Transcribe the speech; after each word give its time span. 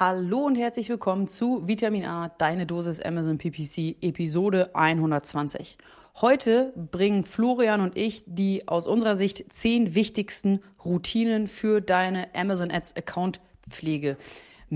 Hallo 0.00 0.40
und 0.40 0.56
herzlich 0.56 0.88
willkommen 0.88 1.28
zu 1.28 1.68
Vitamin 1.68 2.04
A, 2.04 2.28
deine 2.28 2.66
Dosis 2.66 3.00
Amazon 3.00 3.38
PPC, 3.38 3.94
Episode 4.02 4.74
120. 4.74 5.78
Heute 6.20 6.72
bringen 6.90 7.22
Florian 7.22 7.80
und 7.80 7.96
ich 7.96 8.24
die 8.26 8.66
aus 8.66 8.88
unserer 8.88 9.16
Sicht 9.16 9.52
zehn 9.52 9.94
wichtigsten 9.94 10.58
Routinen 10.84 11.46
für 11.46 11.80
deine 11.80 12.34
Amazon 12.34 12.72
Ads 12.72 12.96
Account 12.96 13.40
Pflege 13.70 14.16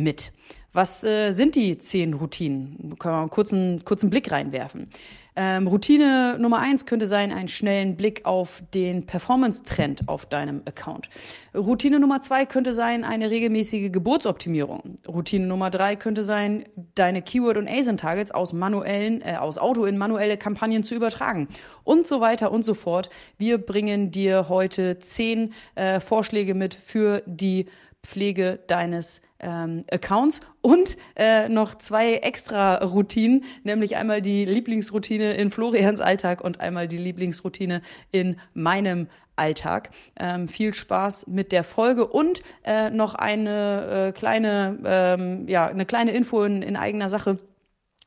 mit. 0.02 0.32
Was 0.72 1.02
äh, 1.02 1.32
sind 1.32 1.54
die 1.54 1.78
zehn 1.78 2.14
Routinen? 2.14 2.96
Können 2.98 3.14
wir 3.14 3.20
einen 3.20 3.30
kurzen, 3.30 3.84
kurzen 3.84 4.10
Blick 4.10 4.30
reinwerfen. 4.30 4.88
Ähm, 5.34 5.66
Routine 5.68 6.36
Nummer 6.38 6.58
eins 6.58 6.84
könnte 6.84 7.06
sein, 7.06 7.32
einen 7.32 7.48
schnellen 7.48 7.96
Blick 7.96 8.26
auf 8.26 8.62
den 8.74 9.06
Performance-Trend 9.06 10.08
auf 10.08 10.26
deinem 10.26 10.62
Account. 10.66 11.08
Routine 11.54 12.00
Nummer 12.00 12.20
zwei 12.20 12.44
könnte 12.44 12.74
sein, 12.74 13.04
eine 13.04 13.30
regelmäßige 13.30 13.90
Geburtsoptimierung. 13.92 14.98
Routine 15.06 15.46
Nummer 15.46 15.70
drei 15.70 15.94
könnte 15.94 16.24
sein, 16.24 16.64
deine 16.96 17.22
Keyword- 17.22 17.56
und 17.56 17.68
ASIN-Targets 17.68 18.32
aus 18.32 18.52
manuellen, 18.52 19.22
äh, 19.22 19.36
aus 19.36 19.58
Auto 19.58 19.84
in 19.84 19.96
manuelle 19.96 20.36
Kampagnen 20.36 20.82
zu 20.82 20.96
übertragen. 20.96 21.48
Und 21.84 22.06
so 22.08 22.20
weiter 22.20 22.50
und 22.50 22.64
so 22.64 22.74
fort. 22.74 23.08
Wir 23.38 23.58
bringen 23.58 24.10
dir 24.10 24.48
heute 24.48 24.98
zehn 24.98 25.54
äh, 25.76 26.00
Vorschläge 26.00 26.54
mit 26.54 26.74
für 26.74 27.22
die 27.26 27.66
Pflege 28.08 28.58
deines 28.66 29.20
ähm, 29.38 29.84
Accounts 29.90 30.40
und 30.62 30.96
äh, 31.14 31.48
noch 31.50 31.76
zwei 31.76 32.14
extra 32.14 32.76
Routinen, 32.76 33.44
nämlich 33.64 33.96
einmal 33.96 34.22
die 34.22 34.46
Lieblingsroutine 34.46 35.34
in 35.34 35.50
Florians 35.50 36.00
Alltag 36.00 36.42
und 36.42 36.58
einmal 36.58 36.88
die 36.88 36.96
Lieblingsroutine 36.96 37.82
in 38.10 38.40
meinem 38.54 39.08
Alltag. 39.36 39.90
Ähm, 40.18 40.48
viel 40.48 40.72
Spaß 40.72 41.26
mit 41.26 41.52
der 41.52 41.64
Folge 41.64 42.06
und 42.06 42.42
äh, 42.64 42.88
noch 42.88 43.14
eine 43.14 44.08
äh, 44.08 44.12
kleine, 44.12 44.78
ähm, 44.84 45.46
ja, 45.46 45.66
eine 45.66 45.84
kleine 45.84 46.12
Info 46.12 46.42
in, 46.44 46.62
in 46.62 46.76
eigener 46.76 47.10
Sache. 47.10 47.38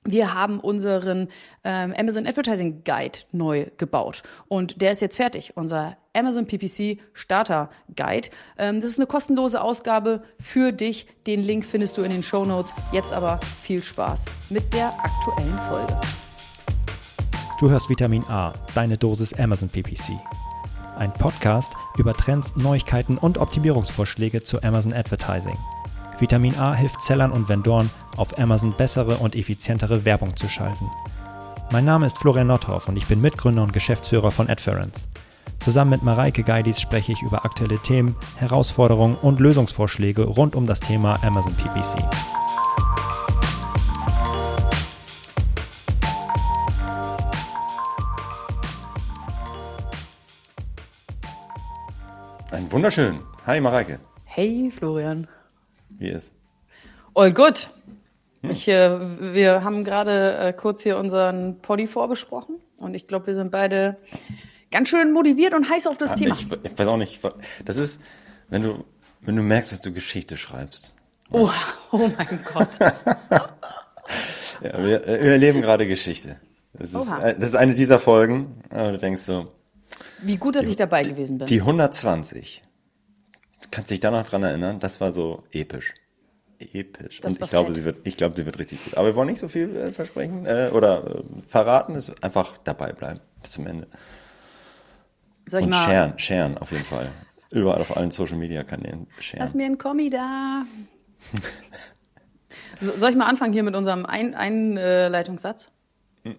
Wir 0.03 0.33
haben 0.33 0.59
unseren 0.59 1.27
ähm, 1.63 1.93
Amazon 1.95 2.25
Advertising 2.25 2.83
Guide 2.83 3.19
neu 3.31 3.67
gebaut 3.77 4.23
und 4.47 4.81
der 4.81 4.93
ist 4.93 5.01
jetzt 5.01 5.17
fertig. 5.17 5.55
Unser 5.55 5.95
Amazon 6.13 6.45
PPC 6.45 6.99
Starter 7.13 7.69
Guide. 7.95 8.29
Ähm, 8.57 8.81
das 8.81 8.91
ist 8.91 8.99
eine 8.99 9.07
kostenlose 9.07 9.61
Ausgabe 9.61 10.23
für 10.39 10.71
dich. 10.71 11.07
Den 11.25 11.41
Link 11.41 11.65
findest 11.65 11.97
du 11.97 12.01
in 12.01 12.11
den 12.11 12.23
Show 12.23 12.45
Notes. 12.45 12.73
Jetzt 12.91 13.13
aber 13.13 13.39
viel 13.61 13.81
Spaß 13.81 14.25
mit 14.49 14.73
der 14.73 14.87
aktuellen 14.87 15.57
Folge. 15.69 15.99
Du 17.59 17.69
hörst 17.69 17.89
Vitamin 17.89 18.23
A, 18.25 18.53
deine 18.75 18.97
Dosis 18.97 19.33
Amazon 19.33 19.69
PPC. 19.69 20.13
Ein 20.97 21.13
Podcast 21.13 21.71
über 21.97 22.13
Trends, 22.13 22.55
Neuigkeiten 22.57 23.17
und 23.17 23.37
Optimierungsvorschläge 23.37 24.43
zu 24.43 24.61
Amazon 24.63 24.93
Advertising. 24.93 25.57
Vitamin 26.19 26.55
A 26.55 26.73
hilft 26.73 27.01
Sellern 27.01 27.31
und 27.31 27.49
Vendoren, 27.49 27.89
auf 28.17 28.37
Amazon 28.37 28.75
bessere 28.75 29.17
und 29.17 29.35
effizientere 29.35 30.05
Werbung 30.05 30.35
zu 30.35 30.47
schalten. 30.47 30.89
Mein 31.71 31.85
Name 31.85 32.05
ist 32.05 32.17
Florian 32.17 32.47
Nothoff 32.47 32.87
und 32.89 32.97
ich 32.97 33.07
bin 33.07 33.21
Mitgründer 33.21 33.63
und 33.63 33.73
Geschäftsführer 33.73 34.29
von 34.29 34.49
Adference. 34.49 35.07
Zusammen 35.61 35.91
mit 35.91 36.01
Mareike 36.01 36.41
Geidis 36.41 36.81
spreche 36.81 37.11
ich 37.11 37.21
über 37.21 37.45
aktuelle 37.45 37.77
Themen, 37.77 38.15
Herausforderungen 38.37 39.15
und 39.15 39.39
Lösungsvorschläge 39.39 40.23
rund 40.23 40.55
um 40.55 40.65
das 40.65 40.79
Thema 40.79 41.23
Amazon 41.23 41.53
PPC. 41.53 42.03
Ein 52.51 52.71
wunderschön. 52.71 53.19
Hi 53.45 53.61
Mareike. 53.61 53.99
Hey 54.25 54.71
Florian. 54.75 55.27
Wie 55.89 56.09
ist? 56.09 56.33
All 57.13 57.31
good. 57.31 57.69
Hm. 58.41 58.49
Ich, 58.49 58.67
äh, 58.67 59.33
wir 59.35 59.63
haben 59.63 59.83
gerade 59.83 60.39
äh, 60.39 60.53
kurz 60.53 60.81
hier 60.81 60.97
unseren 60.97 61.59
Poddy 61.61 61.85
vorbesprochen 61.85 62.55
und 62.77 62.95
ich 62.95 63.05
glaube, 63.05 63.27
wir 63.27 63.35
sind 63.35 63.51
beide 63.51 63.97
ganz 64.71 64.89
schön 64.89 65.11
motiviert 65.11 65.53
und 65.53 65.69
heiß 65.69 65.87
auf 65.87 65.97
das 65.97 66.11
ah, 66.11 66.15
Thema. 66.15 66.35
Ich, 66.35 66.47
ich, 66.51 66.79
weiß 66.79 66.87
auch 66.87 66.97
nicht, 66.97 67.19
das 67.65 67.77
ist, 67.77 67.99
wenn 68.49 68.63
du, 68.63 68.83
wenn 69.21 69.35
du 69.35 69.43
merkst, 69.43 69.71
dass 69.71 69.81
du 69.81 69.91
Geschichte 69.91 70.37
schreibst. 70.37 70.93
Oh, 71.31 71.49
oh 71.91 72.09
mein 72.17 72.39
Gott. 72.53 72.69
ja, 74.61 74.83
wir, 74.83 75.07
äh, 75.07 75.23
wir 75.23 75.31
erleben 75.31 75.61
gerade 75.61 75.87
Geschichte. 75.87 76.37
Das 76.73 76.93
ist, 76.93 77.09
Oha. 77.09 77.33
das 77.33 77.49
ist 77.49 77.55
eine 77.55 77.73
dieser 77.73 77.99
Folgen, 77.99 78.53
du 78.69 78.97
denkst 78.97 79.23
so. 79.23 79.51
Wie 80.21 80.37
gut, 80.37 80.55
dass 80.55 80.65
die, 80.65 80.71
ich 80.71 80.77
dabei 80.77 81.03
gewesen 81.03 81.37
bin. 81.37 81.47
Die 81.47 81.59
120 81.59 82.61
kannst 83.71 83.89
dich 83.89 83.99
da 83.99 84.11
noch 84.11 84.23
dran 84.23 84.43
erinnern? 84.43 84.79
Das 84.79 85.01
war 85.01 85.11
so 85.11 85.43
episch. 85.51 85.93
Episch. 86.59 87.21
Das 87.21 87.35
Und 87.35 87.43
ich 87.43 87.49
glaube, 87.49 87.67
fett. 87.67 87.77
sie 87.77 87.83
wird, 87.85 87.97
ich 88.03 88.17
glaube, 88.17 88.35
sie 88.35 88.45
wird 88.45 88.59
richtig 88.59 88.83
gut. 88.83 88.95
Aber 88.95 89.07
wir 89.07 89.15
wollen 89.15 89.29
nicht 89.29 89.39
so 89.39 89.47
viel 89.47 89.75
äh, 89.75 89.91
versprechen 89.91 90.45
äh, 90.45 90.69
oder 90.71 91.05
äh, 91.05 91.23
verraten. 91.47 91.95
Es 91.95 92.13
einfach 92.21 92.57
dabei 92.63 92.93
bleiben 92.93 93.19
bis 93.41 93.53
zum 93.53 93.65
Ende. 93.65 93.87
Soll 95.45 95.61
ich 95.61 95.65
Und 95.65 95.71
mal? 95.71 95.83
sharen, 95.83 96.19
sharen 96.19 96.57
auf 96.57 96.71
jeden 96.71 96.85
Fall. 96.85 97.09
Überall 97.51 97.81
auf 97.81 97.95
allen 97.95 98.11
Social 98.11 98.37
Media 98.37 98.63
Kanälen 98.63 99.07
sharen. 99.19 99.43
Lass 99.43 99.53
mir 99.53 99.65
ein 99.65 99.77
Kommi 99.77 100.09
da. 100.09 100.65
Soll 102.79 103.11
ich 103.11 103.15
mal 103.15 103.25
anfangen 103.25 103.53
hier 103.53 103.63
mit 103.63 103.75
unserem 103.75 104.05
ein 104.05 104.33
Einleitungssatz? 104.33 105.69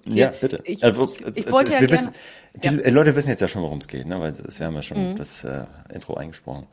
Ja, 0.05 0.31
bitte. 0.31 0.61
Ich, 0.65 0.83
also, 0.85 1.13
ich, 1.13 1.39
ich 1.39 1.51
wollte 1.51 1.73
ja 1.73 1.81
wissen, 1.81 2.13
die 2.55 2.69
ja. 2.69 2.91
Leute 2.91 3.17
wissen 3.17 3.31
jetzt 3.31 3.41
ja 3.41 3.49
schon, 3.49 3.63
worum 3.63 3.79
es 3.79 3.89
geht, 3.89 4.07
ne? 4.07 4.21
weil 4.21 4.33
wir 4.37 4.67
haben 4.67 4.75
ja 4.75 4.83
schon 4.83 5.11
mhm. 5.11 5.17
das 5.17 5.45
äh, 5.45 5.65
Intro 5.93 6.15
eingesprochen. 6.15 6.67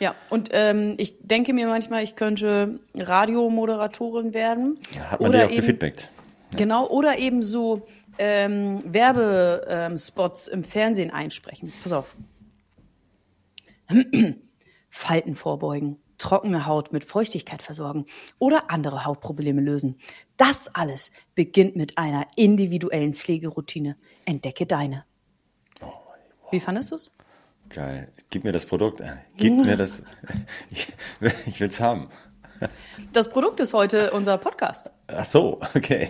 Ja, 0.00 0.16
und 0.30 0.48
ähm, 0.52 0.94
ich 0.98 1.14
denke 1.20 1.52
mir 1.52 1.68
manchmal, 1.68 2.02
ich 2.02 2.16
könnte 2.16 2.80
Radiomoderatorin 2.94 4.34
werden. 4.34 4.78
Ja, 4.94 5.12
hat 5.12 5.20
man 5.20 5.30
oder 5.30 5.46
dir 5.46 5.52
auch 5.52 5.56
gefeedbackt. 5.56 6.10
Ja. 6.52 6.58
Genau, 6.58 6.88
oder 6.88 7.18
eben 7.18 7.42
so 7.44 7.86
ähm, 8.18 8.80
Werbespots 8.84 10.48
im 10.48 10.64
Fernsehen 10.64 11.10
einsprechen. 11.10 11.72
Pass 11.82 11.92
auf. 11.92 12.16
Falten 14.90 15.34
vorbeugen, 15.34 15.98
trockene 16.18 16.66
Haut 16.66 16.92
mit 16.92 17.04
Feuchtigkeit 17.04 17.62
versorgen 17.62 18.06
oder 18.38 18.70
andere 18.70 19.04
Hautprobleme 19.04 19.60
lösen. 19.60 19.98
Das 20.36 20.68
alles 20.74 21.10
beginnt 21.34 21.76
mit 21.76 21.98
einer 21.98 22.26
individuellen 22.36 23.14
Pflegeroutine. 23.14 23.96
Entdecke 24.24 24.66
deine. 24.66 25.04
Oh, 25.80 25.86
wow. 25.86 25.92
Wie 26.50 26.60
fandest 26.60 26.90
du 26.90 26.96
es? 26.96 27.10
Geil. 27.70 28.12
Gib 28.28 28.44
mir 28.44 28.52
das 28.52 28.66
Produkt. 28.66 29.02
Gib 29.36 29.54
mir 29.54 29.76
das. 29.76 30.02
Ich, 30.70 30.88
ich 31.46 31.60
will 31.60 31.68
es 31.68 31.80
haben. 31.80 32.08
Das 33.12 33.28
Produkt 33.28 33.60
ist 33.60 33.74
heute 33.74 34.10
unser 34.12 34.38
Podcast. 34.38 34.90
Ach 35.08 35.24
so, 35.24 35.60
okay. 35.74 36.08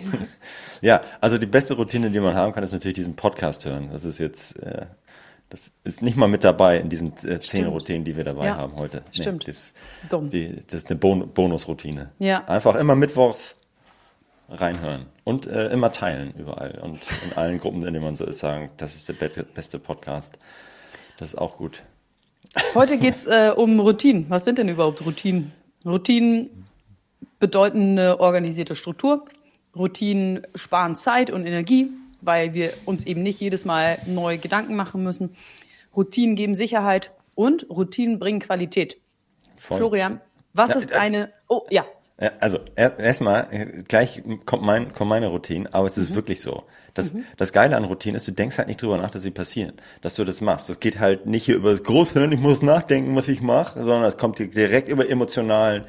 Ja, 0.81 1.01
also 1.21 1.37
die 1.37 1.45
beste 1.45 1.73
Routine, 1.75 2.09
die 2.09 2.19
man 2.19 2.35
haben 2.35 2.53
kann, 2.53 2.63
ist 2.63 2.73
natürlich 2.73 2.95
diesen 2.95 3.15
Podcast 3.15 3.65
hören. 3.65 3.89
Das 3.91 4.05
ist 4.05 4.19
jetzt, 4.19 4.61
äh, 4.61 4.85
das 5.49 5.71
ist 5.83 6.01
nicht 6.01 6.17
mal 6.17 6.27
mit 6.27 6.43
dabei 6.43 6.77
in 6.77 6.89
diesen 6.89 7.13
äh, 7.25 7.39
zehn 7.39 7.67
Routinen, 7.67 8.03
die 8.03 8.15
wir 8.17 8.23
dabei 8.23 8.47
ja, 8.47 8.57
haben 8.57 8.75
heute. 8.75 9.03
Nee, 9.13 9.21
stimmt. 9.21 9.47
Das, 9.47 9.73
Dumm. 10.09 10.29
Die, 10.29 10.61
das 10.67 10.81
ist 10.81 10.89
eine 10.89 10.99
Bon 10.99 11.29
Bonusroutine. 11.33 12.11
Ja. 12.19 12.43
Einfach 12.45 12.75
immer 12.75 12.95
mittwochs 12.95 13.59
reinhören 14.49 15.07
und 15.23 15.47
äh, 15.47 15.69
immer 15.69 15.91
teilen 15.91 16.33
überall 16.37 16.79
und 16.81 16.99
in 17.25 17.37
allen 17.37 17.59
Gruppen, 17.59 17.79
in 17.79 17.93
denen 17.93 18.03
man 18.03 18.15
so 18.15 18.25
ist, 18.25 18.39
sagen, 18.39 18.69
das 18.77 18.95
ist 18.95 19.09
der 19.09 19.13
beste 19.13 19.79
Podcast. 19.79 20.37
Das 21.17 21.29
ist 21.29 21.35
auch 21.35 21.57
gut. 21.57 21.83
Heute 22.75 22.97
geht 22.97 23.15
es 23.15 23.25
äh, 23.25 23.53
um 23.55 23.79
Routinen. 23.79 24.25
Was 24.29 24.45
sind 24.45 24.57
denn 24.57 24.69
überhaupt 24.69 25.05
Routinen? 25.05 25.51
Routinen 25.85 26.65
bedeuten 27.39 27.97
eine 27.97 28.19
organisierte 28.19 28.75
Struktur. 28.75 29.25
Routinen 29.75 30.45
sparen 30.55 30.95
Zeit 30.95 31.31
und 31.31 31.45
Energie, 31.45 31.89
weil 32.21 32.53
wir 32.53 32.73
uns 32.85 33.05
eben 33.05 33.23
nicht 33.23 33.39
jedes 33.39 33.65
Mal 33.65 33.97
neue 34.05 34.37
Gedanken 34.37 34.75
machen 34.75 35.03
müssen. 35.03 35.35
Routinen 35.95 36.35
geben 36.35 36.55
Sicherheit 36.55 37.11
und 37.35 37.69
Routinen 37.69 38.19
bringen 38.19 38.39
Qualität. 38.39 38.97
Voll. 39.57 39.77
Florian, 39.77 40.21
was 40.53 40.69
ja, 40.69 40.75
ist 40.75 40.93
eine. 40.93 41.31
Oh, 41.47 41.63
ja. 41.69 41.85
Also 42.39 42.59
erstmal, 42.75 43.47
gleich 43.87 44.23
kommt, 44.45 44.63
mein, 44.63 44.93
kommt 44.93 45.09
meine 45.09 45.27
Routine, 45.27 45.67
aber 45.73 45.85
es 45.85 45.97
ist 45.97 46.11
mhm. 46.11 46.15
wirklich 46.15 46.41
so. 46.41 46.63
Das, 46.93 47.13
mhm. 47.13 47.25
das 47.37 47.53
Geile 47.53 47.75
an 47.75 47.85
Routinen 47.85 48.17
ist, 48.17 48.27
du 48.27 48.31
denkst 48.31 48.57
halt 48.57 48.67
nicht 48.67 48.81
drüber 48.81 48.97
nach, 48.97 49.09
dass 49.09 49.23
sie 49.23 49.31
passieren, 49.31 49.73
dass 50.01 50.15
du 50.15 50.23
das 50.23 50.41
machst. 50.41 50.69
Das 50.69 50.79
geht 50.79 50.99
halt 50.99 51.25
nicht 51.25 51.45
hier 51.45 51.55
über 51.55 51.71
das 51.71 51.83
Großhirn, 51.83 52.31
ich 52.31 52.39
muss 52.39 52.61
nachdenken, 52.61 53.15
was 53.15 53.27
ich 53.27 53.41
mache, 53.41 53.79
sondern 53.79 54.03
es 54.03 54.17
kommt 54.17 54.39
direkt 54.39 54.89
über 54.89 55.09
emotionalen 55.09 55.85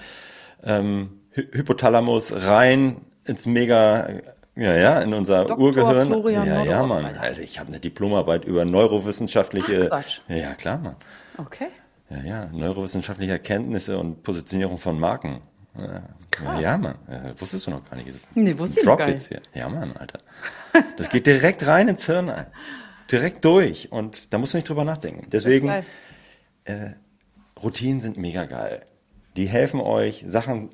ähm, 0.65 1.21
Hypothalamus 1.33 2.33
rein 2.47 3.03
ins 3.25 3.47
mega, 3.47 4.09
ja, 4.57 4.77
ja, 4.77 5.01
in 5.01 5.13
unser 5.13 5.45
Dr. 5.45 5.59
Urgehirn. 5.59 6.07
Florian 6.09 6.47
ja, 6.47 6.65
ja, 6.65 6.83
Mann. 6.83 7.05
Also 7.17 7.43
ich 7.43 7.59
habe 7.59 7.69
eine 7.69 7.81
Diplomarbeit 7.81 8.45
über 8.45 8.65
neurowissenschaftliche. 8.65 9.89
Ach, 9.91 10.03
Quatsch. 10.03 10.21
Ja, 10.29 10.55
klar, 10.55 10.79
Mann. 10.79 10.97
Okay. 11.39 11.69
Ja, 12.11 12.23
ja, 12.23 12.47
neurowissenschaftliche 12.53 13.33
Erkenntnisse 13.33 13.99
und 13.99 14.23
Positionierung 14.23 14.79
von 14.79 14.99
Marken. 14.99 15.41
Ja, 15.81 16.61
ja, 16.61 16.79
Mann. 16.79 16.97
Ja, 17.09 17.41
wusstest 17.41 17.67
du 17.67 17.71
noch 17.73 17.89
gar 17.89 17.97
nicht. 17.97 18.09
Das 18.09 18.17
ist, 18.17 18.37
nee, 18.37 18.57
wusste 18.59 18.81
ich 18.81 18.87
noch 18.87 18.97
gar 18.97 19.09
nicht. 19.09 19.27
Hier. 19.27 19.43
Ja, 19.55 19.69
Mann, 19.69 19.97
Alter. 19.97 20.19
Das 20.97 21.09
geht 21.09 21.27
direkt 21.27 21.67
rein 21.67 21.89
ins 21.89 22.07
Hirn 22.07 22.31
ein. 22.31 22.47
Direkt 23.11 23.45
durch. 23.45 23.91
Und 23.93 24.33
da 24.33 24.39
musst 24.39 24.55
du 24.55 24.59
nicht 24.59 24.69
drüber 24.69 24.85
nachdenken. 24.85 25.27
Deswegen, 25.31 25.69
äh, 26.65 26.91
Routinen 27.63 28.01
sind 28.01 28.17
mega 28.17 28.45
geil. 28.45 28.83
Die 29.37 29.47
helfen 29.47 29.81
euch, 29.81 30.25
Sachen 30.27 30.71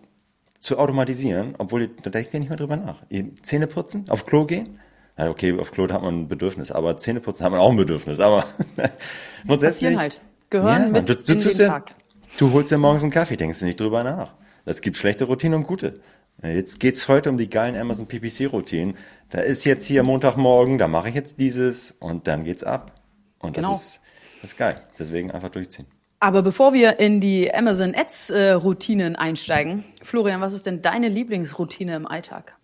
zu 0.59 0.79
automatisieren, 0.79 1.55
obwohl 1.59 1.83
ihr, 1.83 1.91
da 2.03 2.11
denkt 2.11 2.35
ihr 2.35 2.41
nicht 2.41 2.51
mehr 2.51 2.59
drüber 2.59 2.77
nach. 2.77 3.03
Ihr 3.09 3.35
Zähne 3.43 3.67
putzen, 3.67 4.05
auf 4.09 4.27
Klo 4.27 4.45
gehen. 4.45 4.79
Ja, 5.17 5.31
okay, 5.31 5.59
auf 5.59 5.73
Klo 5.73 5.89
hat 5.89 6.03
man 6.03 6.23
ein 6.23 6.29
Bedürfnis, 6.29 6.71
aber 6.71 6.97
Zähne 6.99 7.21
putzen 7.21 7.45
hat 7.45 7.53
man 7.53 7.61
auch 7.61 7.71
ein 7.71 7.77
Bedürfnis. 7.77 8.21
Aber 8.21 8.45
grundsätzlich. 9.47 9.95
Passieren 9.95 9.99
halt. 9.99 10.21
Gehören 10.51 10.83
Ja, 10.83 10.89
mit 10.89 11.09
du, 11.09 11.17
du, 11.17 11.33
in 11.33 11.39
tust 11.39 11.59
den 11.59 11.67
ja, 11.67 11.73
Tag. 11.73 11.95
du 12.39 12.53
holst 12.53 12.71
dir 12.71 12.79
morgens 12.79 13.03
einen 13.03 13.13
Kaffee, 13.13 13.37
denkst 13.37 13.61
du 13.61 13.67
nicht 13.67 13.81
drüber 13.81 14.05
nach. 14.05 14.35
Es 14.71 14.83
gibt 14.83 14.97
schlechte 14.97 15.25
Routinen 15.25 15.59
und 15.59 15.67
gute. 15.67 15.99
Jetzt 16.45 16.79
geht's 16.79 17.09
heute 17.09 17.29
um 17.29 17.37
die 17.37 17.51
geilen 17.51 17.77
Amazon 17.77 18.07
PPC 18.07 18.53
Routinen. 18.53 18.97
Da 19.31 19.41
ist 19.41 19.65
jetzt 19.65 19.85
hier 19.85 20.05
Montagmorgen, 20.05 20.79
da 20.79 20.87
mache 20.87 21.09
ich 21.09 21.17
jetzt 21.17 21.41
dieses 21.41 21.91
und 21.91 22.29
dann 22.29 22.45
geht's 22.45 22.63
ab. 22.63 22.95
Und 23.41 23.57
das 23.57 23.65
Genau. 23.65 23.75
ist, 23.75 24.01
das 24.41 24.51
ist 24.53 24.57
geil. 24.57 24.81
Deswegen 24.97 25.33
einfach 25.33 25.49
durchziehen. 25.51 25.87
Aber 26.21 26.43
bevor 26.43 26.73
wir 26.73 27.01
in 27.01 27.21
die 27.21 27.53
Amazon 27.53 27.97
Ads 27.97 28.31
äh, 28.31 28.51
Routinen 28.53 29.17
einsteigen, 29.17 29.83
Florian, 30.03 30.41
was 30.41 30.53
ist 30.53 30.67
denn 30.67 30.83
deine 30.83 31.09
Lieblingsroutine 31.09 31.97
im 31.97 32.07
Alltag? 32.07 32.57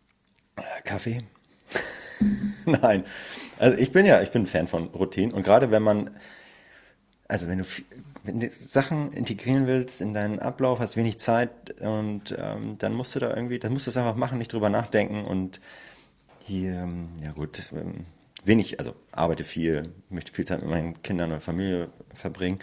Kaffee? 0.84 1.24
Nein. 2.66 3.02
Also 3.58 3.76
ich 3.78 3.90
bin 3.90 4.06
ja, 4.06 4.22
ich 4.22 4.30
bin 4.30 4.42
ein 4.42 4.46
Fan 4.46 4.68
von 4.68 4.84
Routinen 4.90 5.32
und 5.32 5.42
gerade 5.42 5.72
wenn 5.72 5.82
man, 5.82 6.10
also 7.26 7.48
wenn 7.48 7.58
du, 7.58 7.64
wenn 8.26 8.40
du 8.40 8.50
Sachen 8.50 9.12
integrieren 9.12 9.66
willst 9.66 10.00
in 10.00 10.14
deinen 10.14 10.38
Ablauf, 10.38 10.80
hast 10.80 10.96
wenig 10.96 11.18
Zeit 11.18 11.80
und 11.80 12.34
ähm, 12.38 12.76
dann 12.78 12.94
musst 12.94 13.14
du 13.14 13.20
da 13.20 13.34
irgendwie, 13.34 13.58
dann 13.58 13.72
musst 13.72 13.86
du 13.86 13.90
es 13.90 13.96
einfach 13.96 14.16
machen, 14.16 14.38
nicht 14.38 14.52
drüber 14.52 14.68
nachdenken 14.68 15.24
und 15.24 15.60
hier, 16.44 16.72
ähm, 16.72 17.08
ja 17.22 17.32
gut, 17.32 17.72
ähm, 17.72 18.06
wenig, 18.44 18.78
also 18.78 18.94
arbeite 19.12 19.44
viel, 19.44 19.82
möchte 20.08 20.32
viel 20.32 20.46
Zeit 20.46 20.60
mit 20.62 20.70
meinen 20.70 21.02
Kindern 21.02 21.32
und 21.32 21.42
Familie 21.42 21.88
verbringen 22.14 22.58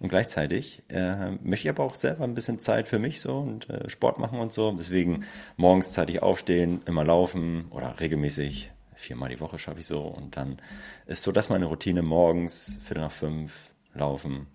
und 0.00 0.08
gleichzeitig 0.08 0.82
äh, 0.88 1.32
möchte 1.42 1.66
ich 1.66 1.68
aber 1.68 1.84
auch 1.84 1.94
selber 1.94 2.24
ein 2.24 2.34
bisschen 2.34 2.58
Zeit 2.58 2.88
für 2.88 2.98
mich 2.98 3.20
so 3.20 3.38
und 3.38 3.68
äh, 3.68 3.88
Sport 3.88 4.18
machen 4.18 4.40
und 4.40 4.52
so. 4.52 4.72
Deswegen 4.72 5.24
morgens 5.56 5.92
zeitig 5.92 6.22
aufstehen, 6.22 6.80
immer 6.86 7.04
laufen 7.04 7.66
oder 7.70 8.00
regelmäßig 8.00 8.72
viermal 8.94 9.30
die 9.30 9.40
Woche 9.40 9.58
schaffe 9.58 9.80
ich 9.80 9.86
so 9.86 10.00
und 10.02 10.36
dann 10.36 10.60
ist 11.06 11.22
so 11.22 11.32
das 11.32 11.48
meine 11.48 11.66
Routine 11.66 12.02
morgens 12.02 12.78
Viertel 12.82 13.02
nach 13.02 13.12
fünf 13.12 13.70
laufen 13.94 14.46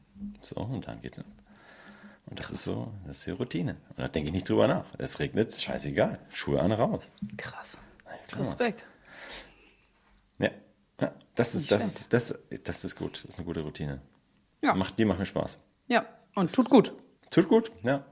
so 0.41 0.55
und 0.57 0.87
dann 0.87 1.01
geht's 1.01 1.19
ab. 1.19 1.25
Und 2.27 2.39
das 2.39 2.49
ist 2.49 2.63
so, 2.63 2.91
das 3.05 3.17
ist 3.19 3.27
die 3.27 3.31
Routine. 3.31 3.75
Und 3.89 3.99
da 3.99 4.07
denke 4.07 4.27
ich 4.29 4.33
nicht 4.33 4.49
drüber 4.49 4.67
nach. 4.67 4.85
Es 4.97 5.19
regnet, 5.19 5.53
scheißegal. 5.53 6.17
Schuhe 6.29 6.59
an, 6.59 6.71
raus. 6.71 7.11
Krass. 7.37 7.77
klar. 8.27 8.41
Respekt. 8.41 8.85
Ja, 10.39 10.49
ja 10.99 11.11
das 11.35 11.53
ist, 11.53 11.71
das 11.71 11.85
ist, 11.85 12.13
das, 12.13 12.37
das 12.63 12.83
ist 12.83 12.95
gut. 12.95 13.17
Das 13.23 13.25
ist 13.25 13.37
eine 13.37 13.45
gute 13.45 13.61
Routine. 13.61 14.01
Ja. 14.61 14.73
Macht, 14.73 14.97
die 14.97 15.05
macht 15.05 15.19
mir 15.19 15.25
Spaß. 15.25 15.59
Ja, 15.87 16.05
und 16.33 16.51
tut 16.51 16.69
gut. 16.69 16.93
Tut 17.29 17.47
gut, 17.47 17.71
ja. 17.83 18.03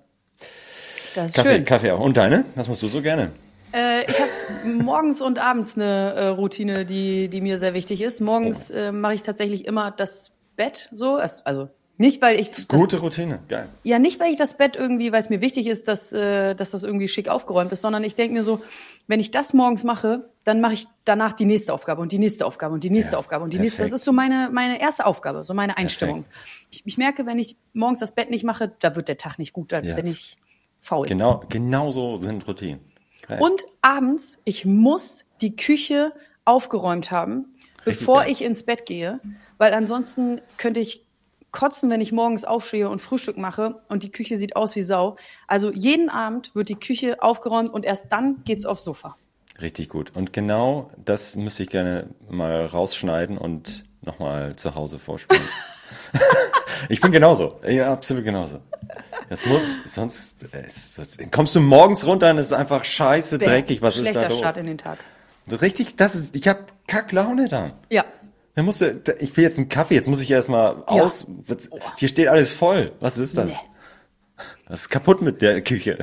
Das 1.15 1.29
ist 1.29 1.35
Kaffee, 1.35 1.55
schön. 1.55 1.65
Kaffee 1.65 1.91
auch. 1.91 1.99
Und 1.99 2.17
deine? 2.17 2.45
Was 2.55 2.67
machst 2.67 2.83
du 2.83 2.87
so 2.87 3.01
gerne? 3.01 3.31
Äh, 3.73 4.05
ich 4.05 4.19
habe 4.19 4.83
morgens 4.83 5.21
und 5.21 5.39
abends 5.39 5.75
eine 5.75 6.13
äh, 6.13 6.27
Routine, 6.27 6.85
die, 6.85 7.29
die 7.29 7.41
mir 7.41 7.57
sehr 7.57 7.73
wichtig 7.73 8.01
ist. 8.01 8.19
Morgens 8.21 8.69
Oh. 8.71 8.75
äh, 8.75 8.91
mache 8.91 9.15
ich 9.15 9.23
tatsächlich 9.23 9.65
immer 9.65 9.89
das 9.89 10.31
Bett 10.55 10.89
so. 10.91 11.15
Also 11.15 11.69
nicht, 11.97 12.21
weil 12.23 12.39
ich 12.39 12.49
Das 12.49 12.59
ist 12.59 12.73
das, 12.73 12.79
gute 12.79 12.97
Routine. 12.99 13.39
Geil. 13.47 13.69
ja 13.83 13.99
nicht, 13.99 14.19
weil 14.19 14.31
ich 14.31 14.37
das 14.37 14.57
Bett 14.57 14.75
irgendwie, 14.75 15.11
weil 15.11 15.21
es 15.21 15.29
mir 15.29 15.41
wichtig 15.41 15.67
ist, 15.67 15.87
dass, 15.87 16.11
äh, 16.11 16.55
dass 16.55 16.71
das 16.71 16.83
irgendwie 16.83 17.07
schick 17.07 17.29
aufgeräumt 17.29 17.71
ist, 17.71 17.81
sondern 17.81 18.03
ich 18.03 18.15
denke 18.15 18.33
mir 18.33 18.43
so, 18.43 18.61
wenn 19.07 19.19
ich 19.19 19.29
das 19.31 19.53
morgens 19.53 19.83
mache, 19.83 20.29
dann 20.43 20.59
mache 20.59 20.73
ich 20.73 20.85
danach 21.05 21.33
die 21.33 21.45
nächste 21.45 21.71
Aufgabe 21.73 22.01
und 22.01 22.11
die 22.11 22.17
nächste 22.19 22.47
Aufgabe 22.47 22.73
und 22.73 22.83
die 22.83 22.89
nächste 22.89 23.11
Ja, 23.13 23.17
Aufgabe 23.19 23.43
und 23.43 23.53
die 23.53 23.59
nächste. 23.59 23.77
Das 23.81 23.89
perfekt. 23.89 23.99
ist 23.99 24.05
so 24.05 24.11
meine, 24.11 24.49
meine 24.51 24.81
erste 24.81 25.05
Aufgabe, 25.05 25.43
so 25.43 25.53
meine 25.53 25.77
Einstellung. 25.77 26.25
Ich, 26.71 26.81
ich 26.85 26.97
merke, 26.97 27.25
wenn 27.27 27.37
ich 27.37 27.57
morgens 27.73 27.99
das 27.99 28.13
Bett 28.15 28.29
nicht 28.31 28.43
mache, 28.43 28.71
da 28.79 28.95
wird 28.95 29.07
der 29.07 29.17
Tag 29.17 29.37
nicht 29.37 29.53
gut, 29.53 29.71
da 29.71 29.79
Ja, 29.81 29.95
bin 29.95 30.05
ich 30.07 30.37
faul. 30.81 31.07
Genau, 31.07 31.43
genau 31.49 31.91
so 31.91 32.17
sind 32.17 32.47
Routinen. 32.47 32.79
Geil. 33.27 33.39
Und 33.39 33.63
abends, 33.81 34.39
ich 34.45 34.65
muss 34.65 35.25
die 35.41 35.55
Küche 35.55 36.11
aufgeräumt 36.43 37.11
haben, 37.11 37.55
bevor 37.85 38.21
geil. 38.21 38.31
ich 38.31 38.41
ins 38.43 38.63
Bett 38.63 38.85
gehe, 38.85 39.19
weil 39.59 39.73
ansonsten 39.73 40.41
könnte 40.57 40.79
ich 40.79 41.05
kotzen, 41.53 41.89
wenn 41.89 42.01
ich 42.01 42.11
morgens 42.11 42.43
aufstehe 42.43 42.89
und 42.89 43.01
Frühstück 43.01 43.37
mache 43.37 43.81
und 43.87 44.03
die 44.03 44.11
Küche 44.11 44.37
sieht 44.37 44.57
aus 44.57 44.75
wie 44.75 44.81
Sau. 44.81 45.15
Also 45.47 45.71
jeden 45.71 46.09
Abend 46.09 46.53
wird 46.53 46.67
die 46.67 46.75
Küche 46.75 47.21
aufgeräumt 47.21 47.73
und 47.73 47.85
erst 47.85 48.07
dann 48.09 48.43
geht's 48.43 48.65
aufs 48.65 48.83
Sofa. 48.83 49.15
Richtig 49.61 49.87
gut. 49.87 50.11
Und 50.15 50.33
genau 50.33 50.91
das 50.97 51.37
müsste 51.37 51.63
ich 51.63 51.69
gerne 51.69 52.09
mal 52.29 52.65
rausschneiden 52.65 53.37
und 53.37 53.85
nochmal 54.01 54.55
zu 54.55 54.75
Hause 54.75 54.99
vorspielen. 54.99 55.43
ich 56.89 56.99
bin 56.99 57.11
genauso. 57.11 57.59
Ja, 57.65 57.93
absolut 57.93 58.23
genauso. 58.25 58.59
Das 59.29 59.45
muss, 59.45 59.79
sonst, 59.85 60.45
sonst 60.67 61.31
kommst 61.31 61.55
du 61.55 61.61
morgens 61.61 62.05
runter 62.05 62.31
und 62.31 62.39
es 62.39 62.47
ist 62.47 62.53
einfach 62.53 62.83
scheiße 62.83 63.37
dreckig. 63.37 63.81
Was 63.81 63.95
ist 63.95 64.01
Schlechter 64.01 64.21
da 64.21 64.27
los? 64.27 64.39
Start 64.39 64.57
in 64.57 64.65
den 64.65 64.77
Tag. 64.77 64.97
Richtig, 65.49 65.95
das 65.95 66.15
ist, 66.15 66.35
ich 66.35 66.47
habe 66.47 66.65
Kacklaune 66.87 67.47
dann. 67.47 67.73
Ja. 67.89 68.05
Dann 68.55 68.65
musste, 68.65 69.01
ich 69.19 69.35
will 69.35 69.43
jetzt 69.43 69.57
einen 69.57 69.69
Kaffee, 69.69 69.95
jetzt 69.95 70.07
muss 70.07 70.21
ich 70.21 70.29
erstmal 70.29 70.75
Ja. 70.87 71.03
aus. 71.03 71.25
Hier 71.97 72.07
steht 72.07 72.27
alles 72.27 72.53
voll. 72.53 72.91
Was 72.99 73.17
ist 73.17 73.37
das? 73.37 73.49
Nee. 73.49 73.57
Das 74.67 74.81
ist 74.81 74.89
kaputt 74.89 75.21
mit 75.21 75.41
der 75.41 75.61
Küche. 75.61 75.97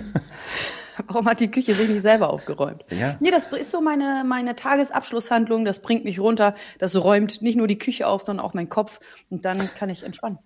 Warum 1.06 1.26
hat 1.26 1.40
die 1.40 1.50
Küche 1.50 1.74
sich 1.74 1.88
nicht 1.88 2.02
selber 2.02 2.30
aufgeräumt? 2.30 2.84
Ja. 2.90 3.16
Nee, 3.20 3.30
das 3.30 3.46
ist 3.46 3.70
so 3.70 3.80
meine, 3.80 4.22
meine 4.26 4.54
Tagesabschlusshandlung. 4.56 5.64
Das 5.64 5.80
bringt 5.80 6.04
mich 6.04 6.18
runter. 6.20 6.54
Das 6.78 6.94
räumt 6.96 7.40
nicht 7.40 7.56
nur 7.56 7.66
die 7.68 7.78
Küche 7.78 8.06
auf, 8.06 8.22
sondern 8.22 8.44
auch 8.44 8.52
meinen 8.52 8.68
Kopf. 8.68 9.00
Und 9.30 9.44
dann 9.44 9.58
kann 9.74 9.88
ich 9.88 10.02
entspannen. 10.02 10.38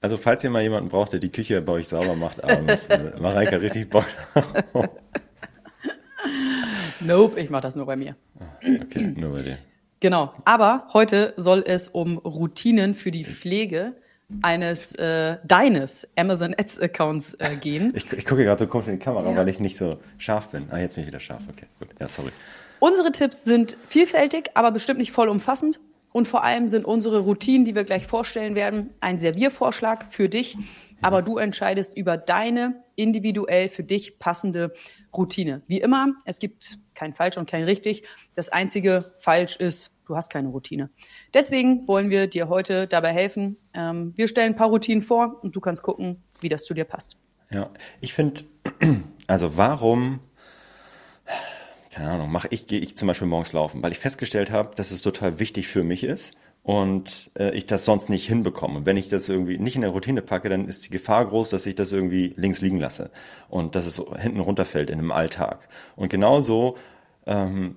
Also 0.00 0.16
falls 0.16 0.42
ihr 0.44 0.50
mal 0.50 0.62
jemanden 0.62 0.88
braucht, 0.88 1.12
der 1.12 1.20
die 1.20 1.30
Küche 1.30 1.60
bei 1.62 1.72
euch 1.74 1.88
sauber 1.88 2.16
macht 2.16 2.42
abends, 2.44 2.86
äh, 2.88 3.12
Mareike 3.20 3.56
hat 3.56 3.62
richtig 3.62 3.88
Bock. 3.90 4.04
Nope, 7.00 7.40
ich 7.40 7.50
mache 7.50 7.62
das 7.62 7.76
nur 7.76 7.86
bei 7.86 7.96
mir. 7.96 8.16
Okay, 8.62 9.14
nur 9.16 9.32
bei 9.32 9.42
dir. 9.42 9.58
Genau. 10.00 10.32
Aber 10.44 10.88
heute 10.92 11.32
soll 11.36 11.64
es 11.66 11.88
um 11.88 12.18
Routinen 12.18 12.94
für 12.94 13.10
die 13.10 13.24
Pflege 13.24 13.94
eines 14.42 14.94
äh, 14.96 15.36
deines 15.44 16.06
Amazon 16.16 16.54
Ads 16.58 16.80
Accounts 16.80 17.34
äh, 17.34 17.56
gehen. 17.60 17.92
Ich, 17.96 18.12
ich 18.12 18.24
gucke 18.24 18.44
gerade 18.44 18.58
so 18.58 18.66
komisch 18.66 18.88
in 18.88 18.94
die 18.94 19.04
Kamera, 19.04 19.30
Ja. 19.30 19.36
weil 19.36 19.48
ich 19.48 19.60
nicht 19.60 19.76
so 19.76 19.98
scharf 20.18 20.48
bin. 20.48 20.66
Ah, 20.70 20.78
jetzt 20.78 20.94
bin 20.96 21.02
ich 21.02 21.08
wieder 21.08 21.20
scharf. 21.20 21.42
Okay, 21.48 21.66
gut. 21.78 21.88
Ja, 22.00 22.08
sorry. 22.08 22.30
Unsere 22.80 23.10
Tipps 23.12 23.44
sind 23.44 23.76
vielfältig, 23.88 24.50
aber 24.54 24.70
bestimmt 24.72 24.98
nicht 24.98 25.12
vollumfassend. 25.12 25.80
Und 26.12 26.26
vor 26.28 26.42
allem 26.44 26.68
sind 26.68 26.84
unsere 26.84 27.20
Routinen, 27.20 27.64
die 27.64 27.74
wir 27.74 27.84
gleich 27.84 28.06
vorstellen 28.06 28.54
werden, 28.54 28.90
ein 29.00 29.18
Serviervorschlag 29.18 30.06
für 30.10 30.28
dich. 30.28 30.56
Aber 31.02 31.20
du 31.22 31.36
entscheidest 31.36 31.94
über 31.96 32.16
deine 32.16 32.82
individuell 32.96 33.68
für 33.68 33.84
dich 33.84 34.18
passende 34.18 34.72
Routine. 35.14 35.60
Wie 35.66 35.78
immer, 35.80 36.08
es 36.24 36.38
gibt 36.38 36.78
kein 36.96 37.14
falsch 37.14 37.36
und 37.36 37.48
kein 37.48 37.62
richtig. 37.62 38.02
Das 38.34 38.48
einzige 38.48 39.12
falsch 39.18 39.56
ist, 39.56 39.92
du 40.06 40.16
hast 40.16 40.32
keine 40.32 40.48
Routine. 40.48 40.90
Deswegen 41.32 41.86
wollen 41.86 42.10
wir 42.10 42.26
dir 42.26 42.48
heute 42.48 42.86
dabei 42.86 43.12
helfen. 43.12 43.58
Ähm, 43.74 44.12
wir 44.16 44.26
stellen 44.28 44.52
ein 44.52 44.56
paar 44.56 44.68
Routinen 44.68 45.02
vor 45.02 45.38
und 45.42 45.54
du 45.54 45.60
kannst 45.60 45.82
gucken, 45.82 46.22
wie 46.40 46.48
das 46.48 46.64
zu 46.64 46.74
dir 46.74 46.84
passt. 46.84 47.18
Ja, 47.50 47.70
ich 48.00 48.12
finde, 48.12 48.42
also 49.28 49.56
warum, 49.56 50.20
keine 51.90 52.10
Ahnung, 52.10 52.32
mache 52.32 52.48
ich, 52.50 52.66
gehe 52.66 52.80
ich 52.80 52.96
zum 52.96 53.06
Beispiel 53.06 53.28
morgens 53.28 53.52
laufen, 53.52 53.82
weil 53.82 53.92
ich 53.92 53.98
festgestellt 53.98 54.50
habe, 54.50 54.74
dass 54.74 54.90
es 54.90 55.02
total 55.02 55.38
wichtig 55.38 55.68
für 55.68 55.84
mich 55.84 56.02
ist 56.02 56.36
und 56.66 57.30
äh, 57.38 57.52
ich 57.52 57.66
das 57.66 57.84
sonst 57.84 58.08
nicht 58.08 58.26
hinbekomme. 58.26 58.78
Und 58.78 58.86
wenn 58.86 58.96
ich 58.96 59.08
das 59.08 59.28
irgendwie 59.28 59.56
nicht 59.56 59.76
in 59.76 59.82
der 59.82 59.92
Routine 59.92 60.20
packe, 60.20 60.48
dann 60.48 60.66
ist 60.66 60.84
die 60.84 60.90
Gefahr 60.90 61.24
groß, 61.24 61.50
dass 61.50 61.64
ich 61.64 61.76
das 61.76 61.92
irgendwie 61.92 62.34
links 62.36 62.60
liegen 62.60 62.80
lasse 62.80 63.12
und 63.48 63.76
dass 63.76 63.86
es 63.86 64.02
hinten 64.18 64.40
runterfällt 64.40 64.90
in 64.90 64.98
dem 64.98 65.12
Alltag. 65.12 65.68
Und 65.94 66.08
genauso 66.08 66.76
ähm, 67.24 67.76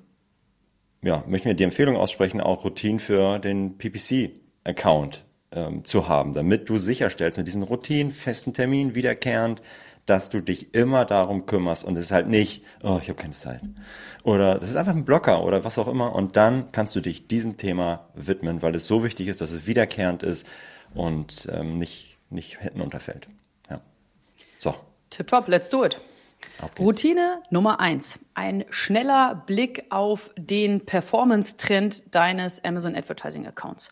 ja, 1.03 1.23
möchten 1.27 1.49
wir 1.49 1.53
die 1.53 1.65
Empfehlung 1.65 1.97
aussprechen, 1.97 2.41
auch 2.41 2.65
Routinen 2.65 2.97
für 2.97 3.37
den 3.37 3.77
PPC-Account 3.77 5.23
ähm, 5.51 5.85
zu 5.85 6.07
haben, 6.07 6.33
damit 6.33 6.67
du 6.67 6.79
sicherstellst 6.79 7.37
mit 7.37 7.45
diesen 7.45 7.61
Routinen, 7.61 8.11
festen 8.11 8.53
Terminen, 8.53 8.95
wiederkehrend, 8.95 9.61
dass 10.09 10.29
du 10.29 10.41
dich 10.41 10.73
immer 10.73 11.05
darum 11.05 11.45
kümmerst 11.45 11.83
und 11.83 11.97
es 11.97 12.05
ist 12.05 12.11
halt 12.11 12.27
nicht, 12.27 12.63
oh, 12.83 12.99
ich 13.01 13.09
habe 13.09 13.21
keine 13.21 13.33
Zeit. 13.33 13.61
Oder 14.23 14.55
das 14.55 14.69
ist 14.69 14.75
einfach 14.75 14.93
ein 14.95 15.05
Blocker 15.05 15.43
oder 15.43 15.63
was 15.63 15.77
auch 15.77 15.87
immer 15.87 16.13
und 16.15 16.35
dann 16.35 16.71
kannst 16.71 16.95
du 16.95 17.01
dich 17.01 17.27
diesem 17.27 17.57
Thema 17.57 18.09
widmen, 18.15 18.61
weil 18.61 18.75
es 18.75 18.87
so 18.87 19.03
wichtig 19.03 19.27
ist, 19.27 19.41
dass 19.41 19.51
es 19.51 19.67
wiederkehrend 19.67 20.23
ist 20.23 20.47
und 20.93 21.47
ähm, 21.51 21.77
nicht, 21.77 22.17
nicht 22.29 22.57
hinten 22.59 22.81
unterfällt. 22.81 23.27
Ja. 23.69 23.81
So, 24.57 24.75
Tipptopp, 25.09 25.47
let's 25.47 25.69
do 25.69 25.85
it. 25.85 25.99
Routine 26.77 27.41
Nummer 27.49 27.79
eins. 27.79 28.19
Ein 28.33 28.65
schneller 28.69 29.43
Blick 29.45 29.85
auf 29.89 30.29
den 30.37 30.85
Performance-Trend 30.85 32.03
deines 32.13 32.63
Amazon 32.63 32.95
Advertising 32.95 33.47
Accounts. 33.47 33.91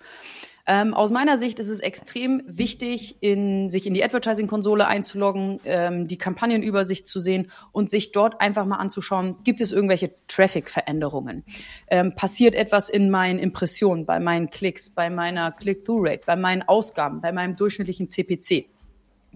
Ähm, 0.70 0.94
aus 0.94 1.12
meiner 1.12 1.38
Sicht 1.38 1.60
ist 1.60 1.70
es 1.70 1.80
extrem 1.80 2.44
wichtig, 2.46 3.16
in, 3.22 3.70
sich 3.70 3.88
in 3.88 3.94
die 3.94 4.04
Advertising-Konsole 4.04 4.86
einzuloggen, 4.86 5.62
ähm, 5.64 6.10
die 6.10 6.18
Kampagnenübersicht 6.18 7.08
zu 7.08 7.22
sehen 7.22 7.50
und 7.72 7.90
sich 7.90 8.12
dort 8.12 8.42
einfach 8.42 8.66
mal 8.66 8.76
anzuschauen, 8.76 9.38
gibt 9.46 9.62
es 9.62 9.72
irgendwelche 9.72 10.12
Traffic-Veränderungen? 10.28 11.46
Ähm, 11.90 12.16
passiert 12.16 12.54
etwas 12.54 12.90
in 12.90 13.10
meinen 13.10 13.40
Impressionen, 13.40 14.06
bei 14.06 14.20
meinen 14.20 14.50
Klicks, 14.50 14.90
bei 14.90 15.10
meiner 15.10 15.54
Click-Through-Rate, 15.54 16.24
bei 16.26 16.36
meinen 16.36 16.64
Ausgaben, 16.64 17.22
bei 17.22 17.32
meinem 17.32 17.56
durchschnittlichen 17.56 18.10
CPC? 18.10 18.66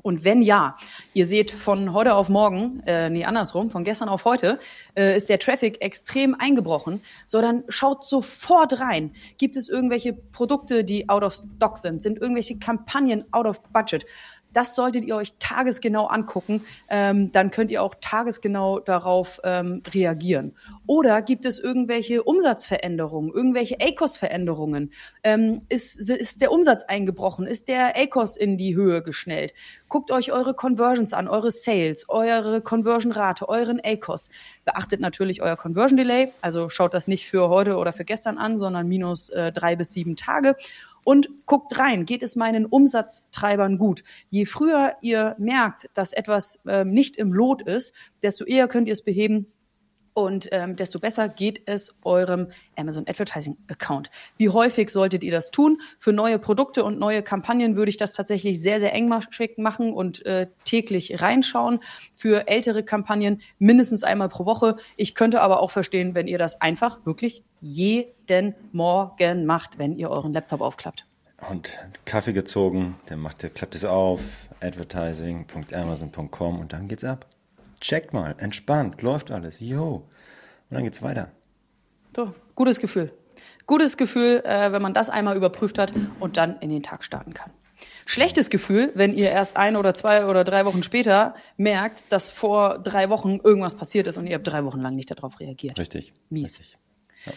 Und 0.02 0.24
wenn 0.24 0.42
ja, 0.42 0.78
ihr 1.14 1.28
seht 1.28 1.52
von 1.52 1.94
heute 1.94 2.16
auf 2.16 2.30
morgen, 2.30 2.82
äh, 2.86 3.10
nee, 3.10 3.24
andersrum, 3.24 3.70
von 3.70 3.84
gestern 3.84 4.10
auf 4.10 4.26
heute, 4.26 4.60
äh, 4.96 5.16
ist 5.16 5.30
der 5.30 5.38
Traffic 5.38 5.82
extrem 5.82 6.36
eingebrochen, 6.38 7.02
so 7.28 7.42
dann 7.42 7.64
schaut 7.70 8.06
sofort 8.06 8.80
rein. 8.80 9.14
Gibt 9.38 9.58
es 9.58 9.70
irgendwelche 9.70 10.14
Produkte, 10.14 10.84
die 10.84 11.08
out 11.10 11.24
of 11.24 11.36
stock 11.36 11.78
sind? 11.78 12.02
Sind 12.02 12.20
irgendwelche 12.20 12.58
Kampagnen 12.58 13.26
out 13.32 13.46
of 13.46 13.62
budget? 13.72 14.06
Das 14.54 14.76
solltet 14.76 15.06
ihr 15.06 15.16
euch 15.16 15.34
tagesgenau 15.40 16.08
angucken. 16.08 16.64
Ähm, 16.90 17.32
dann 17.32 17.52
könnt 17.52 17.72
ihr 17.72 17.82
auch 17.82 17.96
tagesgenau 18.00 18.80
darauf 18.80 19.40
ähm, 19.44 19.82
reagieren. 19.94 20.56
Oder 20.88 21.22
gibt 21.22 21.46
es 21.46 21.60
irgendwelche 21.60 22.24
Umsatzveränderungen, 22.24 23.32
irgendwelche 23.32 23.78
ACOS-Veränderungen? 23.80 24.92
Ähm, 25.24 25.62
ist, 25.70 26.10
ist 26.10 26.42
der 26.42 26.52
Umsatz 26.52 26.84
eingebrochen? 26.84 27.48
Ist 27.48 27.68
der 27.68 27.96
ACOS 27.98 28.38
in 28.38 28.58
die 28.58 28.76
Höhe 28.76 29.02
geschnellt? 29.02 29.54
Guckt 29.88 30.12
euch 30.12 30.32
eure 30.32 30.54
Conversions 30.54 31.14
an, 31.14 31.28
eure 31.28 31.52
Sales, 31.52 32.08
eure 32.10 32.62
Conversion-Rate, 32.62 33.48
euren 33.50 33.80
ACOS. 33.84 34.30
Beachtet 34.66 35.02
natürlich 35.02 35.42
euer 35.42 35.58
Conversion 35.58 35.98
Delay. 35.98 36.32
Also 36.42 36.70
schaut 36.70 36.94
das 36.94 37.08
nicht 37.08 37.28
für 37.28 37.50
heute 37.50 37.78
oder 37.78 37.94
für 37.94 38.06
gestern 38.06 38.38
an, 38.38 38.58
sondern 38.58 38.88
minus 38.88 39.30
äh, 39.30 39.52
drei 39.52 39.76
bis 39.76 39.94
sieben 39.94 40.16
Tage 40.16 40.56
und 41.04 41.30
guckt 41.46 41.78
rein, 41.78 42.06
geht 42.06 42.24
es 42.24 42.36
meinen 42.36 42.66
Umsatztreibern 42.66 43.78
gut. 43.78 44.04
Je 44.30 44.46
früher 44.46 44.96
ihr 45.02 45.36
merkt, 45.40 45.90
dass 45.94 46.14
etwas 46.14 46.60
ähm, 46.68 46.92
nicht 46.92 47.18
im 47.18 47.34
Lot 47.34 47.62
ist, 47.62 47.94
desto 48.22 48.46
eher 48.46 48.68
könnt 48.68 48.88
ihr 48.88 48.94
es 48.94 49.04
beheben 49.04 49.48
und 50.14 50.50
ähm, 50.52 50.76
desto 50.76 51.00
besser 51.00 51.30
geht 51.30 51.62
es 51.66 51.94
eurem 52.04 52.48
Amazon 52.76 53.06
Advertising 53.08 53.58
Account. 53.70 54.12
Wie 54.38 54.50
häufig 54.50 54.90
solltet 54.90 55.24
ihr 55.24 55.32
das 55.32 55.52
tun? 55.52 55.82
Für 56.00 56.12
neue 56.12 56.40
Produkte 56.40 56.84
und 56.84 57.00
neue 57.00 57.24
Kampagnen 57.24 57.76
würde 57.76 57.90
ich 57.90 57.98
das 57.98 58.14
tatsächlich 58.14 58.62
sehr, 58.62 58.80
sehr 58.80 58.94
engmaschig 58.94 59.58
machen 59.58 59.94
und 59.94 60.26
äh, 60.26 60.48
täglich 60.66 61.22
reinschauen. 61.22 61.80
Für 62.14 62.48
ältere 62.48 62.84
Kampagnen 62.84 63.42
mindestens 63.58 64.04
einmal 64.04 64.30
pro 64.30 64.46
Woche. 64.46 64.78
Ich 64.98 65.16
könnte 65.16 65.42
aber 65.42 65.62
auch 65.62 65.72
verstehen, 65.72 66.14
wenn 66.14 66.28
ihr 66.28 66.38
das 66.38 66.60
einfach 66.60 67.06
wirklich 67.06 67.44
jeden 67.62 68.56
Morgen 68.72 69.46
macht, 69.46 69.78
wenn 69.78 69.98
ihr 69.98 70.10
euren 70.10 70.34
Laptop 70.34 70.62
aufklappt. 70.62 71.06
Und 71.50 71.80
Kaffee 72.06 72.34
gezogen, 72.34 72.98
dann 73.08 73.20
macht, 73.20 73.40
klappt 73.56 73.76
es 73.76 73.86
auf, 73.86 74.22
advertising.amazon.com 74.60 76.60
und 76.60 76.74
dann 76.74 76.88
geht's 76.88 77.04
ab 77.04 77.26
checkt 77.82 78.14
mal, 78.14 78.36
entspannt, 78.38 79.02
läuft 79.02 79.32
alles, 79.32 79.60
yo. 79.60 80.08
Und 80.70 80.76
dann 80.76 80.84
geht's 80.84 81.02
weiter. 81.02 81.32
So, 82.16 82.34
gutes 82.56 82.80
Gefühl. 82.80 83.12
Gutes 83.68 83.98
Gefühl, 83.98 84.42
äh, 84.46 84.72
wenn 84.72 84.82
man 84.82 84.94
das 84.94 85.10
einmal 85.10 85.36
überprüft 85.36 85.78
hat 85.78 85.94
und 86.20 86.38
dann 86.38 86.60
in 86.60 86.70
den 86.70 86.84
Tag 86.84 87.04
starten 87.04 87.34
kann. 87.34 87.52
Schlechtes 88.06 88.50
Gefühl, 88.50 88.92
wenn 88.96 89.14
ihr 89.14 89.32
erst 89.32 89.58
ein 89.58 89.76
oder 89.76 89.94
zwei 89.94 90.26
oder 90.26 90.44
drei 90.44 90.66
Wochen 90.66 90.84
später 90.84 91.36
merkt, 91.58 92.06
dass 92.10 92.32
vor 92.32 92.80
drei 92.80 93.10
Wochen 93.10 93.40
irgendwas 93.44 93.76
passiert 93.76 94.08
ist 94.08 94.18
und 94.18 94.28
ihr 94.28 94.36
habt 94.36 94.48
drei 94.48 94.66
Wochen 94.66 94.82
lang 94.82 94.96
nicht 94.96 95.12
darauf 95.12 95.40
reagiert. 95.40 95.80
Richtig. 95.80 96.14
Mies. 96.30 96.60
Richtig. 96.60 96.78
Ja. 97.26 97.34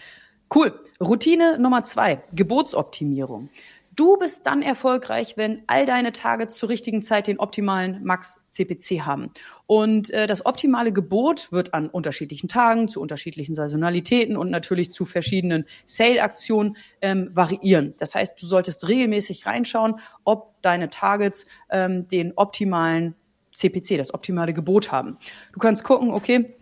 Cool. 0.55 0.79
Routine 1.01 1.59
Nummer 1.59 1.85
zwei, 1.85 2.23
Gebotsoptimierung. 2.33 3.49
Du 3.97 4.17
bist 4.17 4.47
dann 4.47 4.63
erfolgreich, 4.63 5.37
wenn 5.37 5.63
all 5.69 5.87
deine 5.87 6.13
Targets 6.13 6.57
zur 6.57 6.69
richtigen 6.69 7.03
Zeit 7.03 7.29
den 7.29 7.39
optimalen 7.39 8.03
Max 8.03 8.41
CPC 8.51 9.03
haben. 9.03 9.31
Und 9.67 10.11
äh, 10.11 10.27
das 10.27 10.47
optimale 10.47 10.93
Gebot 10.93 11.53
wird 11.53 11.75
an 11.75 11.89
unterschiedlichen 11.89 12.49
Tagen, 12.49 12.89
zu 12.89 13.01
unterschiedlichen 13.01 13.55
Saisonalitäten 13.55 14.37
und 14.37 14.51
natürlich 14.51 14.91
zu 14.91 15.05
verschiedenen 15.05 15.67
Sale-Aktionen 15.85 16.77
ähm, 17.03 17.31
variieren. 17.35 17.95
Das 17.99 18.17
heißt, 18.17 18.41
du 18.41 18.47
solltest 18.47 18.89
regelmäßig 18.89 19.47
reinschauen, 19.47 20.01
ob 20.25 20.61
deine 20.63 20.91
Targets 20.91 21.47
ähm, 21.71 22.09
den 22.09 22.33
optimalen 22.35 23.15
CPC, 23.53 23.97
das 23.97 24.13
optimale 24.13 24.55
Gebot 24.55 24.91
haben. 24.91 25.19
Du 25.53 25.61
kannst 25.61 25.85
gucken, 25.85 26.11
okay, 26.11 26.57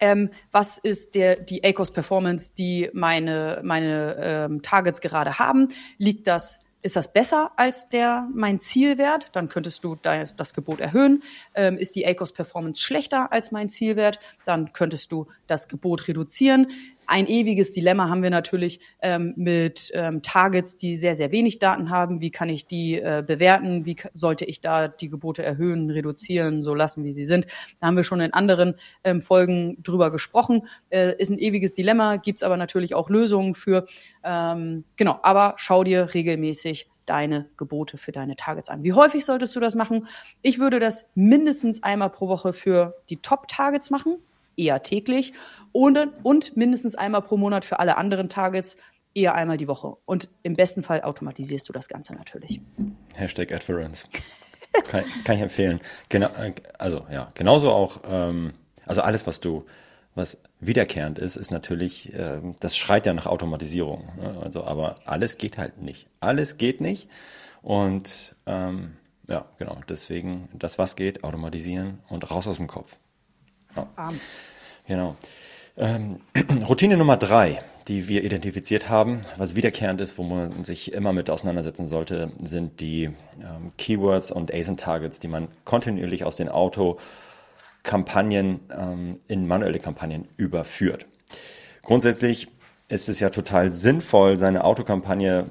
ähm, 0.00 0.30
was 0.52 0.78
ist 0.78 1.14
der, 1.14 1.36
die 1.36 1.64
ACOS 1.64 1.92
Performance, 1.92 2.52
die 2.56 2.90
meine, 2.92 3.60
meine 3.62 4.16
ähm, 4.20 4.62
Targets 4.62 5.00
gerade 5.00 5.38
haben? 5.38 5.68
Liegt 5.98 6.26
das 6.26 6.60
ist 6.86 6.94
das 6.94 7.12
besser 7.12 7.50
als 7.56 7.88
der 7.88 8.28
mein 8.32 8.60
Zielwert? 8.60 9.30
Dann 9.32 9.48
könntest 9.48 9.82
du 9.82 9.96
das 9.96 10.54
Gebot 10.54 10.78
erhöhen. 10.78 11.24
Ähm, 11.56 11.78
ist 11.78 11.96
die 11.96 12.06
ACOS 12.06 12.32
Performance 12.32 12.80
schlechter 12.80 13.32
als 13.32 13.50
mein 13.50 13.68
Zielwert? 13.68 14.20
Dann 14.44 14.72
könntest 14.72 15.10
du 15.10 15.26
das 15.48 15.66
Gebot 15.66 16.06
reduzieren. 16.06 16.68
Ein 17.06 17.26
ewiges 17.26 17.72
Dilemma 17.72 18.08
haben 18.08 18.22
wir 18.22 18.30
natürlich 18.30 18.80
ähm, 19.00 19.32
mit 19.36 19.90
ähm, 19.94 20.22
Targets, 20.22 20.76
die 20.76 20.96
sehr, 20.96 21.14
sehr 21.14 21.30
wenig 21.32 21.58
Daten 21.58 21.90
haben. 21.90 22.20
Wie 22.20 22.30
kann 22.30 22.48
ich 22.48 22.66
die 22.66 22.96
äh, 22.96 23.22
bewerten? 23.26 23.84
Wie 23.86 23.96
sollte 24.12 24.44
ich 24.44 24.60
da 24.60 24.88
die 24.88 25.08
Gebote 25.08 25.42
erhöhen, 25.42 25.90
reduzieren, 25.90 26.62
so 26.62 26.74
lassen, 26.74 27.04
wie 27.04 27.12
sie 27.12 27.24
sind? 27.24 27.46
Da 27.80 27.86
haben 27.86 27.96
wir 27.96 28.04
schon 28.04 28.20
in 28.20 28.32
anderen 28.32 28.74
ähm, 29.04 29.22
Folgen 29.22 29.82
drüber 29.82 30.10
gesprochen. 30.10 30.66
Äh, 30.90 31.14
ist 31.18 31.30
ein 31.30 31.38
ewiges 31.38 31.74
Dilemma, 31.74 32.16
gibt's 32.16 32.42
aber 32.42 32.56
natürlich 32.56 32.94
auch 32.94 33.08
Lösungen 33.08 33.54
für. 33.54 33.86
Ähm, 34.24 34.84
genau, 34.96 35.20
aber 35.22 35.54
schau 35.56 35.84
dir 35.84 36.14
regelmäßig 36.14 36.88
deine 37.06 37.48
Gebote 37.56 37.98
für 37.98 38.12
deine 38.12 38.36
Targets 38.36 38.68
an. 38.68 38.82
Wie 38.82 38.92
häufig 38.92 39.24
solltest 39.24 39.54
du 39.54 39.60
das 39.60 39.74
machen? 39.74 40.08
Ich 40.42 40.58
würde 40.58 40.80
das 40.80 41.06
mindestens 41.14 41.82
einmal 41.82 42.10
pro 42.10 42.28
Woche 42.28 42.52
für 42.52 42.96
die 43.08 43.18
Top-Targets 43.18 43.90
machen 43.90 44.18
eher 44.56 44.82
täglich 44.82 45.32
und, 45.72 45.98
und 46.22 46.56
mindestens 46.56 46.94
einmal 46.94 47.22
pro 47.22 47.36
Monat 47.36 47.64
für 47.64 47.78
alle 47.78 47.96
anderen 47.96 48.28
Targets 48.28 48.76
eher 49.14 49.34
einmal 49.34 49.56
die 49.56 49.68
Woche. 49.68 49.96
Und 50.04 50.28
im 50.42 50.54
besten 50.54 50.82
Fall 50.82 51.02
automatisierst 51.02 51.68
du 51.68 51.72
das 51.72 51.88
Ganze 51.88 52.14
natürlich. 52.14 52.60
Hashtag 53.14 53.52
Adference. 53.52 54.06
kann, 54.88 55.04
kann, 55.24 55.36
ich 55.36 55.42
empfehlen. 55.42 55.80
Genau, 56.08 56.28
also 56.78 57.06
ja, 57.10 57.28
genauso 57.34 57.70
auch, 57.70 58.02
ähm, 58.08 58.52
also 58.84 59.00
alles, 59.00 59.26
was 59.26 59.40
du, 59.40 59.64
was 60.14 60.38
wiederkehrend 60.60 61.18
ist, 61.18 61.36
ist 61.36 61.50
natürlich, 61.50 62.12
äh, 62.14 62.40
das 62.60 62.76
schreit 62.76 63.06
ja 63.06 63.14
nach 63.14 63.26
Automatisierung. 63.26 64.08
Ne? 64.16 64.40
Also, 64.42 64.64
aber 64.64 64.96
alles 65.04 65.38
geht 65.38 65.58
halt 65.58 65.80
nicht. 65.82 66.08
Alles 66.20 66.58
geht 66.58 66.80
nicht. 66.80 67.08
Und 67.62 68.34
ähm, 68.46 68.96
ja, 69.28 69.46
genau, 69.58 69.78
deswegen 69.88 70.48
das, 70.52 70.78
was 70.78 70.96
geht, 70.96 71.24
automatisieren 71.24 71.98
und 72.08 72.30
raus 72.30 72.46
aus 72.46 72.56
dem 72.56 72.66
Kopf. 72.66 72.98
Ja. 73.76 73.88
Genau. 74.86 75.16
Ähm, 75.76 76.20
Routine 76.68 76.96
Nummer 76.96 77.16
drei, 77.16 77.62
die 77.88 78.08
wir 78.08 78.24
identifiziert 78.24 78.88
haben, 78.88 79.22
was 79.36 79.54
wiederkehrend 79.54 80.00
ist, 80.00 80.18
wo 80.18 80.22
man 80.22 80.64
sich 80.64 80.92
immer 80.92 81.12
mit 81.12 81.30
auseinandersetzen 81.30 81.86
sollte, 81.86 82.30
sind 82.42 82.80
die 82.80 83.10
ähm, 83.40 83.72
Keywords 83.78 84.30
und 84.30 84.52
ASIN-Targets, 84.52 85.20
die 85.20 85.28
man 85.28 85.48
kontinuierlich 85.64 86.24
aus 86.24 86.36
den 86.36 86.48
Auto-Kampagnen 86.48 88.60
ähm, 88.76 89.20
in 89.28 89.46
manuelle 89.46 89.78
Kampagnen 89.78 90.26
überführt. 90.36 91.06
Grundsätzlich 91.82 92.48
ist 92.88 93.08
es 93.08 93.20
ja 93.20 93.30
total 93.30 93.70
sinnvoll, 93.70 94.36
seine 94.36 94.64
Autokampagne 94.64 95.46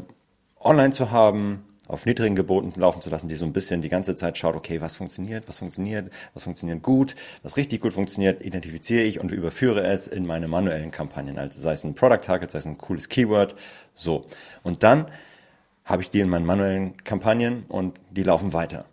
online 0.60 0.92
zu 0.92 1.12
haben, 1.12 1.64
auf 1.88 2.06
niedrigen 2.06 2.36
Geboten 2.36 2.72
laufen 2.80 3.02
zu 3.02 3.10
lassen, 3.10 3.28
die 3.28 3.36
so 3.36 3.46
ein 3.46 3.54
bisschen 3.54 3.82
die 3.82 3.90
ganze 3.90 4.16
Zeit 4.16 4.38
schaut, 4.38 4.56
okay, 4.56 4.82
was 4.82 4.98
funktioniert, 4.98 5.48
was 5.48 5.60
funktioniert, 5.60 6.12
was 6.34 6.44
funktioniert 6.44 6.82
gut, 6.82 7.16
was 7.44 7.58
richtig 7.58 7.82
gut 7.82 7.94
funktioniert, 7.94 8.44
identifiziere 8.44 9.04
ich 9.04 9.20
und 9.20 9.32
überführe 9.32 9.86
es 9.86 10.08
in 10.08 10.26
meine 10.26 10.48
manuellen 10.48 10.92
Kampagnen. 10.92 11.38
Also 11.38 11.60
sei 11.60 11.74
es 11.74 11.84
ein 11.84 11.96
Product 11.96 12.22
Target, 12.22 12.52
sei 12.52 12.60
es 12.60 12.66
ein 12.66 12.78
cooles 12.78 13.10
Keyword, 13.10 13.56
so. 13.94 14.26
Und 14.64 14.84
dann 14.84 15.12
habe 15.84 16.02
ich 16.02 16.10
die 16.10 16.20
in 16.20 16.30
meinen 16.30 16.46
manuellen 16.46 16.98
Kampagnen 17.04 17.66
und 17.68 18.00
die 18.10 18.24
laufen 18.24 18.54
weiter. 18.54 18.86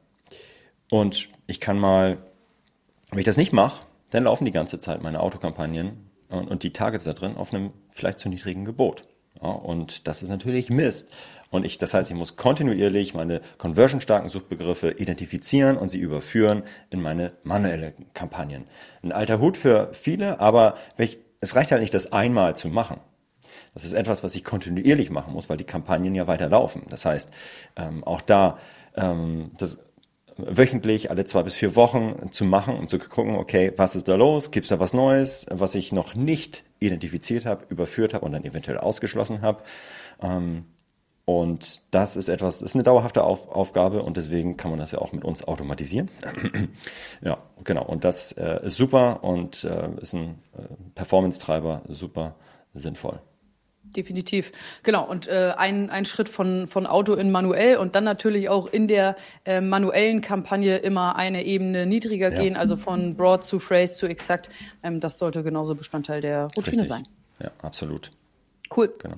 Und 0.90 1.30
ich 1.46 1.58
kann 1.58 1.78
mal, 1.78 2.18
wenn 3.10 3.18
ich 3.18 3.24
das 3.24 3.38
nicht 3.38 3.52
mache, 3.52 3.86
dann 4.10 4.24
laufen 4.24 4.44
die 4.44 4.52
ganze 4.52 4.78
Zeit 4.78 5.02
meine 5.02 5.20
Autokampagnen 5.20 6.10
und, 6.28 6.48
und 6.48 6.62
die 6.62 6.72
Targets 6.74 7.04
da 7.04 7.14
drin 7.14 7.36
auf 7.36 7.54
einem 7.54 7.72
vielleicht 7.90 8.18
zu 8.18 8.28
niedrigen 8.28 8.66
Gebot. 8.66 9.04
Ja, 9.42 9.48
und 9.48 10.06
das 10.06 10.22
ist 10.22 10.28
natürlich 10.28 10.68
Mist. 10.68 11.10
Und 11.52 11.64
ich, 11.66 11.78
das 11.78 11.94
heißt, 11.94 12.10
ich 12.10 12.16
muss 12.16 12.36
kontinuierlich 12.36 13.14
meine 13.14 13.42
conversionstarken 13.58 14.30
Suchbegriffe 14.30 14.90
identifizieren 14.90 15.76
und 15.76 15.90
sie 15.90 15.98
überführen 15.98 16.62
in 16.90 17.00
meine 17.00 17.34
manuelle 17.44 17.92
Kampagnen. 18.14 18.64
Ein 19.02 19.12
alter 19.12 19.38
Hut 19.38 19.58
für 19.58 19.90
viele, 19.92 20.40
aber 20.40 20.76
es 20.96 21.54
reicht 21.54 21.70
halt 21.70 21.82
nicht, 21.82 21.92
das 21.92 22.10
einmal 22.10 22.56
zu 22.56 22.68
machen. 22.68 23.00
Das 23.74 23.84
ist 23.84 23.92
etwas, 23.92 24.24
was 24.24 24.34
ich 24.34 24.44
kontinuierlich 24.44 25.10
machen 25.10 25.34
muss, 25.34 25.50
weil 25.50 25.58
die 25.58 25.64
Kampagnen 25.64 26.14
ja 26.14 26.26
weiterlaufen. 26.26 26.82
Das 26.88 27.04
heißt, 27.04 27.30
ähm, 27.76 28.02
auch 28.02 28.22
da 28.22 28.58
ähm, 28.96 29.50
das 29.58 29.78
wöchentlich, 30.38 31.10
alle 31.10 31.26
zwei 31.26 31.42
bis 31.42 31.54
vier 31.54 31.76
Wochen 31.76 32.32
zu 32.32 32.46
machen 32.46 32.76
und 32.76 32.88
zu 32.88 32.98
gucken, 32.98 33.36
okay, 33.36 33.72
was 33.76 33.94
ist 33.94 34.08
da 34.08 34.14
los? 34.14 34.50
Gibt 34.50 34.64
es 34.64 34.70
da 34.70 34.80
was 34.80 34.94
Neues, 34.94 35.44
was 35.50 35.74
ich 35.74 35.92
noch 35.92 36.14
nicht 36.14 36.64
identifiziert 36.80 37.44
habe, 37.44 37.66
überführt 37.68 38.14
habe 38.14 38.24
und 38.24 38.32
dann 38.32 38.44
eventuell 38.44 38.78
ausgeschlossen 38.78 39.42
habe? 39.42 39.62
Ähm, 40.22 40.64
und 41.24 41.82
das 41.92 42.16
ist 42.16 42.28
etwas, 42.28 42.58
das 42.58 42.70
ist 42.70 42.74
eine 42.74 42.82
dauerhafte 42.82 43.22
Auf, 43.22 43.48
Aufgabe 43.48 44.02
und 44.02 44.16
deswegen 44.16 44.56
kann 44.56 44.70
man 44.70 44.80
das 44.80 44.90
ja 44.90 44.98
auch 44.98 45.12
mit 45.12 45.24
uns 45.24 45.44
automatisieren. 45.44 46.10
ja, 47.22 47.38
genau. 47.62 47.84
Und 47.84 48.04
das 48.04 48.32
äh, 48.32 48.66
ist 48.66 48.76
super 48.76 49.22
und 49.22 49.62
äh, 49.62 49.88
ist 50.00 50.14
ein 50.14 50.40
äh, 50.56 50.62
Performance-Treiber, 50.94 51.82
super 51.88 52.34
sinnvoll. 52.74 53.20
Definitiv, 53.84 54.52
genau. 54.82 55.08
Und 55.08 55.28
äh, 55.28 55.52
ein, 55.56 55.90
ein 55.90 56.06
Schritt 56.06 56.28
von, 56.28 56.66
von 56.66 56.86
Auto 56.86 57.14
in 57.14 57.30
manuell 57.30 57.76
und 57.76 57.94
dann 57.94 58.04
natürlich 58.04 58.48
auch 58.48 58.66
in 58.66 58.88
der 58.88 59.16
äh, 59.44 59.60
manuellen 59.60 60.22
Kampagne 60.22 60.78
immer 60.78 61.14
eine 61.14 61.44
Ebene 61.44 61.86
niedriger 61.86 62.32
ja. 62.32 62.40
gehen, 62.40 62.56
also 62.56 62.76
von 62.76 63.16
Broad 63.16 63.44
zu 63.44 63.60
Phrase 63.60 63.94
zu 63.94 64.06
Exakt. 64.06 64.48
Ähm, 64.82 64.98
das 64.98 65.18
sollte 65.18 65.44
genauso 65.44 65.74
Bestandteil 65.76 66.20
der 66.20 66.48
Routine 66.56 66.82
Richtig. 66.82 66.88
sein. 66.88 67.06
Ja, 67.40 67.50
absolut. 67.60 68.10
Cool. 68.74 68.92
Genau. 68.98 69.16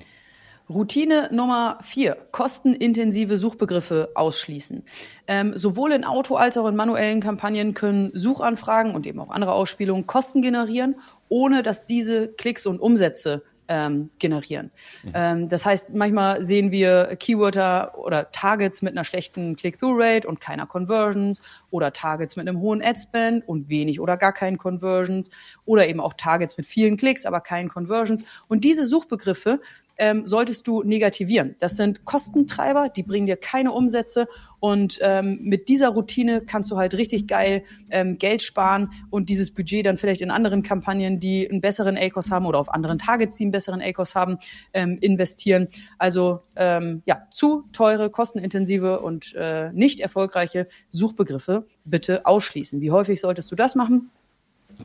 Routine 0.69 1.29
Nummer 1.31 1.77
vier, 1.81 2.17
kostenintensive 2.31 3.37
Suchbegriffe 3.37 4.09
ausschließen. 4.15 4.83
Ähm, 5.27 5.57
sowohl 5.57 5.91
in 5.91 6.03
Auto- 6.03 6.35
als 6.35 6.57
auch 6.57 6.67
in 6.67 6.75
manuellen 6.75 7.21
Kampagnen 7.21 7.73
können 7.73 8.11
Suchanfragen 8.13 8.95
und 8.95 9.05
eben 9.05 9.19
auch 9.19 9.29
andere 9.29 9.53
Ausspielungen 9.53 10.07
Kosten 10.07 10.41
generieren, 10.41 10.95
ohne 11.29 11.61
dass 11.61 11.85
diese 11.85 12.29
Klicks 12.29 12.65
und 12.65 12.79
Umsätze 12.79 13.43
ähm, 13.67 14.09
generieren. 14.19 14.71
Mhm. 15.03 15.11
Ähm, 15.13 15.49
das 15.49 15.65
heißt, 15.65 15.93
manchmal 15.93 16.45
sehen 16.45 16.71
wir 16.71 17.15
Keywörter 17.15 17.97
oder 17.97 18.31
Targets 18.31 18.81
mit 18.81 18.93
einer 18.93 19.03
schlechten 19.03 19.55
Click-Through-Rate 19.55 20.27
und 20.27 20.39
keiner 20.39 20.67
Conversions 20.67 21.41
oder 21.71 21.91
Targets 21.91 22.35
mit 22.35 22.47
einem 22.47 22.59
hohen 22.59 22.83
Ad-Spend 22.83 23.47
und 23.47 23.69
wenig 23.69 23.99
oder 23.99 24.17
gar 24.17 24.33
keinen 24.33 24.57
Conversions 24.57 25.29
oder 25.65 25.87
eben 25.87 25.99
auch 25.99 26.13
Targets 26.13 26.57
mit 26.57 26.67
vielen 26.67 26.97
Klicks, 26.97 27.25
aber 27.25 27.41
keinen 27.41 27.69
Conversions. 27.69 28.23
Und 28.47 28.63
diese 28.63 28.85
Suchbegriffe 28.85 29.59
ähm, 29.97 30.27
solltest 30.27 30.67
du 30.67 30.83
negativieren. 30.83 31.55
Das 31.59 31.75
sind 31.75 32.05
Kostentreiber, 32.05 32.89
die 32.89 33.03
bringen 33.03 33.25
dir 33.25 33.37
keine 33.37 33.71
Umsätze 33.71 34.27
und 34.59 34.97
ähm, 35.01 35.39
mit 35.41 35.67
dieser 35.67 35.89
Routine 35.89 36.41
kannst 36.41 36.71
du 36.71 36.77
halt 36.77 36.95
richtig 36.95 37.27
geil 37.27 37.63
ähm, 37.91 38.17
Geld 38.17 38.41
sparen 38.41 38.91
und 39.09 39.29
dieses 39.29 39.51
Budget 39.51 39.85
dann 39.85 39.97
vielleicht 39.97 40.21
in 40.21 40.31
anderen 40.31 40.63
Kampagnen, 40.63 41.19
die 41.19 41.49
einen 41.49 41.61
besseren 41.61 41.97
ACOS 41.97 42.31
haben 42.31 42.45
oder 42.45 42.59
auf 42.59 42.73
anderen 42.73 42.97
Targets, 42.97 43.35
die 43.35 43.43
einen 43.43 43.51
besseren 43.51 43.81
ACOS 43.81 44.15
haben, 44.15 44.37
ähm, 44.73 44.97
investieren. 45.01 45.67
Also 45.97 46.41
ähm, 46.55 47.03
ja, 47.05 47.27
zu 47.31 47.65
teure, 47.73 48.09
kostenintensive 48.09 49.01
und 49.01 49.33
äh, 49.35 49.71
nicht 49.71 49.99
erfolgreiche 49.99 50.67
Suchbegriffe 50.89 51.67
bitte 51.83 52.25
ausschließen. 52.25 52.81
Wie 52.81 52.91
häufig 52.91 53.21
solltest 53.21 53.51
du 53.51 53.55
das 53.55 53.75
machen? 53.75 54.09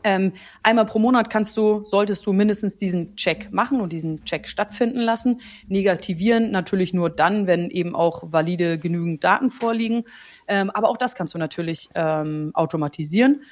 Ähm, 0.05 0.33
einmal 0.63 0.87
pro 0.87 0.99
Monat 0.99 1.31
kannst 1.31 1.57
du, 1.57 1.85
solltest 1.87 2.27
du 2.27 2.33
mindestens 2.33 2.77
diesen 2.77 3.17
Check 3.17 3.53
machen 3.53 3.81
und 3.81 3.93
diesen 3.93 4.25
Check 4.25 4.49
stattfinden 4.49 5.01
lassen. 5.01 5.41
Negativieren 5.69 6.51
natürlich 6.51 6.93
nur 6.93 7.11
dann, 7.11 7.47
wenn 7.47 7.71
eben 7.71 7.95
auch 7.95 8.23
valide 8.27 8.79
genügend 8.79 9.25
Daten 9.25 9.51
vorliegen. 9.51 10.05
Ähm, 10.49 10.71
aber 10.71 10.89
auch 10.89 10.97
das 10.97 11.15
kannst 11.15 11.35
du 11.35 11.39
natürlich 11.39 11.89
ähm, 11.95 12.51
automatisieren. 12.55 13.43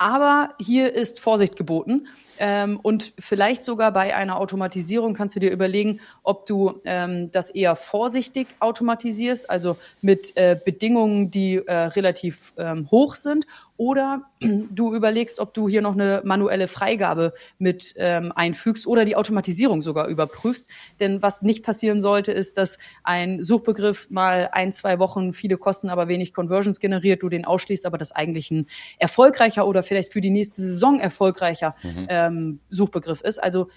Aber 0.00 0.54
hier 0.58 0.94
ist 0.94 1.20
Vorsicht 1.20 1.56
geboten. 1.56 2.06
Ähm, 2.38 2.80
und 2.82 3.12
vielleicht 3.18 3.64
sogar 3.64 3.92
bei 3.92 4.16
einer 4.16 4.40
Automatisierung 4.40 5.12
kannst 5.12 5.36
du 5.36 5.40
dir 5.40 5.50
überlegen, 5.50 6.00
ob 6.22 6.46
du 6.46 6.80
ähm, 6.86 7.30
das 7.32 7.50
eher 7.50 7.76
vorsichtig 7.76 8.46
automatisierst, 8.60 9.50
also 9.50 9.76
mit 10.00 10.34
äh, 10.38 10.58
Bedingungen, 10.64 11.30
die 11.30 11.56
äh, 11.56 11.74
relativ 11.74 12.54
ähm, 12.56 12.90
hoch 12.90 13.14
sind, 13.14 13.46
oder 13.80 14.24
du 14.40 14.94
überlegst, 14.94 15.40
ob 15.40 15.54
du 15.54 15.66
hier 15.66 15.80
noch 15.80 15.94
eine 15.94 16.20
manuelle 16.22 16.68
Freigabe 16.68 17.32
mit 17.58 17.94
ähm, 17.96 18.30
einfügst 18.36 18.86
oder 18.86 19.06
die 19.06 19.16
Automatisierung 19.16 19.80
sogar 19.80 20.06
überprüfst. 20.08 20.68
Denn 21.00 21.22
was 21.22 21.40
nicht 21.40 21.62
passieren 21.62 22.02
sollte, 22.02 22.30
ist, 22.30 22.58
dass 22.58 22.76
ein 23.04 23.42
Suchbegriff 23.42 24.10
mal 24.10 24.50
ein, 24.52 24.70
zwei 24.74 24.98
Wochen 24.98 25.32
viele 25.32 25.56
Kosten, 25.56 25.88
aber 25.88 26.08
wenig 26.08 26.34
Conversions 26.34 26.78
generiert, 26.78 27.22
du 27.22 27.30
den 27.30 27.46
ausschließt, 27.46 27.86
aber 27.86 27.96
das 27.96 28.12
eigentlich 28.12 28.50
ein 28.50 28.66
erfolgreicher 28.98 29.66
oder 29.66 29.82
vielleicht 29.82 30.12
für 30.12 30.20
die 30.20 30.28
nächste 30.28 30.60
Saison 30.60 31.00
erfolgreicher 31.00 31.74
mhm. 31.82 32.06
ähm, 32.10 32.60
Suchbegriff 32.68 33.22
ist. 33.22 33.42
Also 33.42 33.68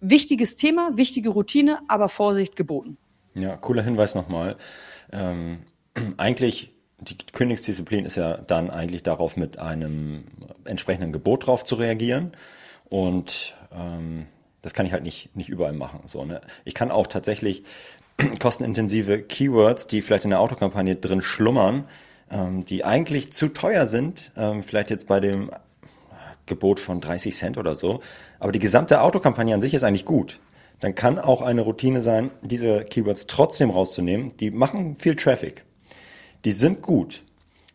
wichtiges 0.00 0.56
Thema, 0.56 0.90
wichtige 0.96 1.28
Routine, 1.28 1.78
aber 1.86 2.08
Vorsicht 2.08 2.56
geboten. 2.56 2.96
Ja, 3.34 3.56
cooler 3.56 3.84
Hinweis 3.84 4.16
nochmal. 4.16 4.56
Ähm, 5.12 5.60
eigentlich 6.16 6.74
die 7.00 7.16
Königsdisziplin 7.32 8.04
ist 8.04 8.16
ja 8.16 8.36
dann 8.36 8.70
eigentlich 8.70 9.02
darauf, 9.02 9.36
mit 9.36 9.58
einem 9.58 10.24
entsprechenden 10.64 11.12
Gebot 11.12 11.46
drauf 11.46 11.64
zu 11.64 11.74
reagieren. 11.76 12.32
Und 12.88 13.54
ähm, 13.72 14.26
das 14.62 14.74
kann 14.74 14.86
ich 14.86 14.92
halt 14.92 15.02
nicht, 15.02 15.34
nicht 15.34 15.48
überall 15.48 15.72
machen. 15.72 16.00
So, 16.04 16.24
ne? 16.24 16.40
Ich 16.64 16.74
kann 16.74 16.90
auch 16.90 17.06
tatsächlich 17.06 17.62
kostenintensive 18.38 19.22
Keywords, 19.22 19.86
die 19.86 20.02
vielleicht 20.02 20.24
in 20.24 20.30
der 20.30 20.40
Autokampagne 20.40 20.96
drin 20.96 21.22
schlummern, 21.22 21.84
ähm, 22.30 22.64
die 22.64 22.84
eigentlich 22.84 23.32
zu 23.32 23.48
teuer 23.48 23.86
sind, 23.86 24.32
ähm, 24.36 24.62
vielleicht 24.62 24.90
jetzt 24.90 25.08
bei 25.08 25.20
dem 25.20 25.50
Gebot 26.46 26.80
von 26.80 27.00
30 27.00 27.34
Cent 27.34 27.58
oder 27.58 27.74
so, 27.74 28.00
aber 28.40 28.50
die 28.52 28.58
gesamte 28.58 29.02
Autokampagne 29.02 29.54
an 29.54 29.62
sich 29.62 29.72
ist 29.72 29.84
eigentlich 29.84 30.04
gut. 30.04 30.40
Dann 30.80 30.94
kann 30.94 31.18
auch 31.18 31.42
eine 31.42 31.60
Routine 31.60 32.02
sein, 32.02 32.30
diese 32.42 32.84
Keywords 32.84 33.26
trotzdem 33.26 33.70
rauszunehmen. 33.70 34.36
Die 34.38 34.50
machen 34.50 34.96
viel 34.96 35.14
Traffic 35.14 35.64
die 36.44 36.52
sind 36.52 36.82
gut. 36.82 37.22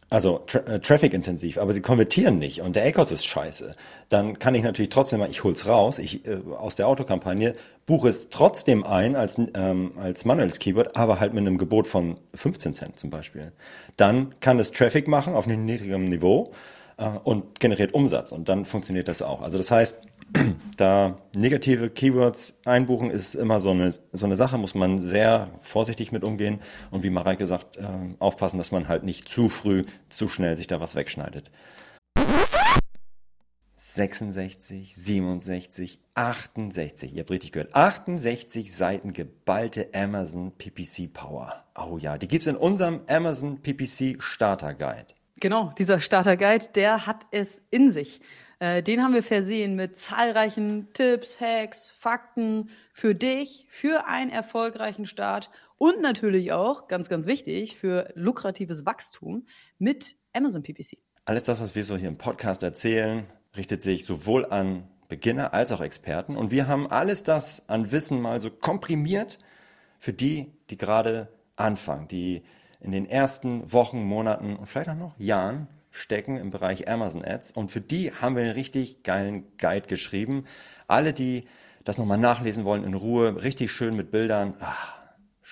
Also 0.07 0.39
tra 0.45 0.59
äh, 0.59 0.79
Traffic-intensiv, 0.79 1.57
aber 1.57 1.73
sie 1.73 1.81
konvertieren 1.81 2.37
nicht 2.37 2.61
und 2.61 2.75
der 2.75 2.85
ACOS 2.85 3.11
ist 3.11 3.25
scheiße. 3.25 3.75
Dann 4.07 4.37
kann 4.37 4.53
ich 4.53 4.61
natürlich 4.61 4.89
trotzdem 4.89 5.19
mal, 5.19 5.29
ich 5.29 5.43
hol's 5.43 5.67
raus, 5.67 5.97
ich 5.97 6.27
äh, 6.27 6.41
aus 6.57 6.75
der 6.75 6.87
Autokampagne, 6.87 7.53
buche 7.87 8.07
es 8.07 8.29
trotzdem 8.29 8.83
ein 8.83 9.15
als, 9.15 9.39
ähm, 9.55 9.93
als 9.97 10.23
manuelles 10.23 10.59
Keyword, 10.59 10.95
aber 10.95 11.19
halt 11.19 11.33
mit 11.33 11.41
einem 11.41 11.57
Gebot 11.57 11.87
von 11.87 12.19
15 12.35 12.71
Cent 12.71 12.99
zum 12.99 13.09
Beispiel. 13.09 13.51
Dann 13.97 14.39
kann 14.41 14.59
es 14.59 14.71
Traffic 14.71 15.07
machen 15.07 15.33
auf 15.33 15.47
einem 15.47 15.65
niedrigem 15.65 16.05
Niveau 16.05 16.51
äh, 16.97 17.09
und 17.23 17.59
generiert 17.59 17.95
Umsatz 17.95 18.31
und 18.31 18.47
dann 18.47 18.63
funktioniert 18.63 19.07
das 19.07 19.23
auch. 19.23 19.41
Also 19.41 19.57
das 19.57 19.71
heißt, 19.71 19.99
da 20.77 21.17
negative 21.35 21.89
Keywords 21.89 22.57
einbuchen 22.65 23.11
ist 23.11 23.35
immer 23.35 23.59
so 23.59 23.71
eine, 23.71 23.91
so 23.91 24.25
eine 24.25 24.35
Sache, 24.35 24.57
muss 24.57 24.75
man 24.75 24.99
sehr 24.99 25.49
vorsichtig 25.61 26.11
mit 26.11 26.23
umgehen 26.23 26.59
und 26.91 27.03
wie 27.03 27.09
Mareike 27.09 27.47
sagt, 27.47 27.77
äh, 27.77 27.83
aufpassen, 28.19 28.57
dass 28.57 28.71
man 28.71 28.87
halt 28.87 29.03
nicht 29.03 29.29
zu 29.29 29.49
früh, 29.49 29.83
zu 30.09 30.27
schnell 30.27 30.57
sich 30.57 30.67
da 30.67 30.79
was 30.79 30.95
wegschneidet. 30.95 31.51
66, 33.95 34.95
67, 34.95 35.99
68. 36.15 37.13
Ihr 37.13 37.19
habt 37.21 37.31
richtig 37.31 37.51
gehört. 37.51 37.75
68 37.75 38.75
Seiten 38.75 39.13
geballte 39.13 39.89
Amazon 39.93 40.51
PPC 40.51 41.13
Power. 41.13 41.63
Oh 41.75 41.97
ja, 41.97 42.17
die 42.17 42.27
gibt's 42.27 42.47
in 42.47 42.57
unserem 42.57 43.01
Amazon 43.07 43.61
PPC 43.61 44.21
Starter 44.21 44.73
Guide. 44.73 45.07
Genau, 45.39 45.71
dieser 45.77 46.01
Starter 46.01 46.35
Guide, 46.35 46.65
der 46.73 47.05
hat 47.05 47.25
es 47.31 47.61
in 47.69 47.91
sich. 47.91 48.21
Äh, 48.65 48.81
den 48.81 49.03
haben 49.03 49.13
wir 49.13 49.21
versehen 49.21 49.75
mit 49.75 49.99
zahlreichen 49.99 50.91
Tipps, 50.93 51.39
Hacks, 51.39 51.91
Fakten 51.91 52.69
für 52.93 53.13
dich, 53.13 53.67
für 53.69 54.07
einen 54.07 54.31
erfolgreichen 54.31 55.05
Start 55.05 55.51
und 55.77 56.01
natürlich 56.01 56.51
auch, 56.51 56.87
ganz, 56.87 57.07
ganz 57.07 57.27
wichtig, 57.27 57.77
für 57.77 58.11
lukratives 58.15 58.83
Wachstum 58.85 59.45
mit 59.77 60.15
Amazon 60.33 60.63
PPC. 60.63 60.97
Alles 61.25 61.43
das, 61.43 61.61
was 61.61 61.75
wir 61.75 61.83
so 61.83 61.95
hier 61.95 62.07
im 62.07 62.17
Podcast 62.17 62.63
erzählen, 62.63 63.25
richtet 63.55 63.83
sich 63.83 64.05
sowohl 64.05 64.45
an 64.45 64.87
Beginner 65.09 65.53
als 65.53 65.71
auch 65.71 65.81
Experten. 65.81 66.35
Und 66.35 66.49
wir 66.49 66.67
haben 66.67 66.89
alles 66.89 67.21
das 67.21 67.69
an 67.69 67.91
Wissen 67.91 68.19
mal 68.19 68.41
so 68.41 68.49
komprimiert 68.49 69.37
für 69.99 70.13
die, 70.13 70.51
die 70.71 70.77
gerade 70.77 71.27
anfangen, 71.55 72.07
die 72.07 72.41
in 72.79 72.91
den 72.91 73.07
ersten 73.07 73.71
Wochen, 73.71 74.03
Monaten 74.03 74.55
und 74.55 74.65
vielleicht 74.65 74.89
auch 74.89 74.95
noch 74.95 75.19
Jahren 75.19 75.67
stecken 75.95 76.37
im 76.37 76.51
Bereich 76.51 76.87
Amazon 76.89 77.23
Ads. 77.23 77.51
Und 77.53 77.71
für 77.71 77.81
die 77.81 78.11
haben 78.11 78.35
wir 78.35 78.43
einen 78.43 78.51
richtig 78.51 79.03
geilen 79.03 79.45
Guide 79.57 79.87
geschrieben. 79.87 80.45
Alle, 80.87 81.13
die 81.13 81.45
das 81.83 81.97
nochmal 81.97 82.17
nachlesen 82.17 82.65
wollen 82.65 82.83
in 82.83 82.93
Ruhe, 82.93 83.43
richtig 83.43 83.71
schön 83.71 83.95
mit 83.95 84.11
Bildern, 84.11 84.55
ach, 84.59 84.97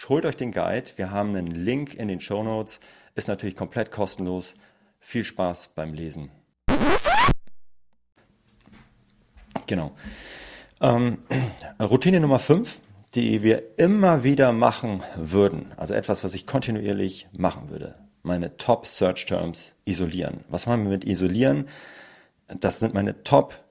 holt 0.09 0.25
euch 0.25 0.35
den 0.35 0.51
Guide. 0.51 0.91
Wir 0.97 1.11
haben 1.11 1.35
einen 1.35 1.47
Link 1.47 1.93
in 1.93 2.07
den 2.07 2.19
Show 2.19 2.43
Notes. 2.43 2.79
Ist 3.15 3.27
natürlich 3.27 3.55
komplett 3.55 3.91
kostenlos. 3.91 4.55
Viel 4.99 5.23
Spaß 5.23 5.69
beim 5.75 5.93
Lesen. 5.93 6.29
Genau. 9.65 9.93
Ähm, 10.81 11.19
Routine 11.79 12.19
Nummer 12.19 12.39
5, 12.39 12.79
die 13.15 13.43
wir 13.43 13.79
immer 13.79 14.23
wieder 14.23 14.51
machen 14.51 15.03
würden. 15.15 15.71
Also 15.77 15.93
etwas, 15.93 16.23
was 16.23 16.33
ich 16.33 16.45
kontinuierlich 16.45 17.27
machen 17.31 17.69
würde 17.69 17.95
meine 18.23 18.57
Top 18.57 18.87
Search 18.87 19.25
Terms 19.25 19.75
isolieren. 19.85 20.43
Was 20.49 20.65
machen 20.65 20.83
wir 20.83 20.91
mit 20.91 21.05
isolieren? 21.05 21.67
Das 22.47 22.79
sind 22.79 22.93
meine 22.93 23.23
Top 23.23 23.63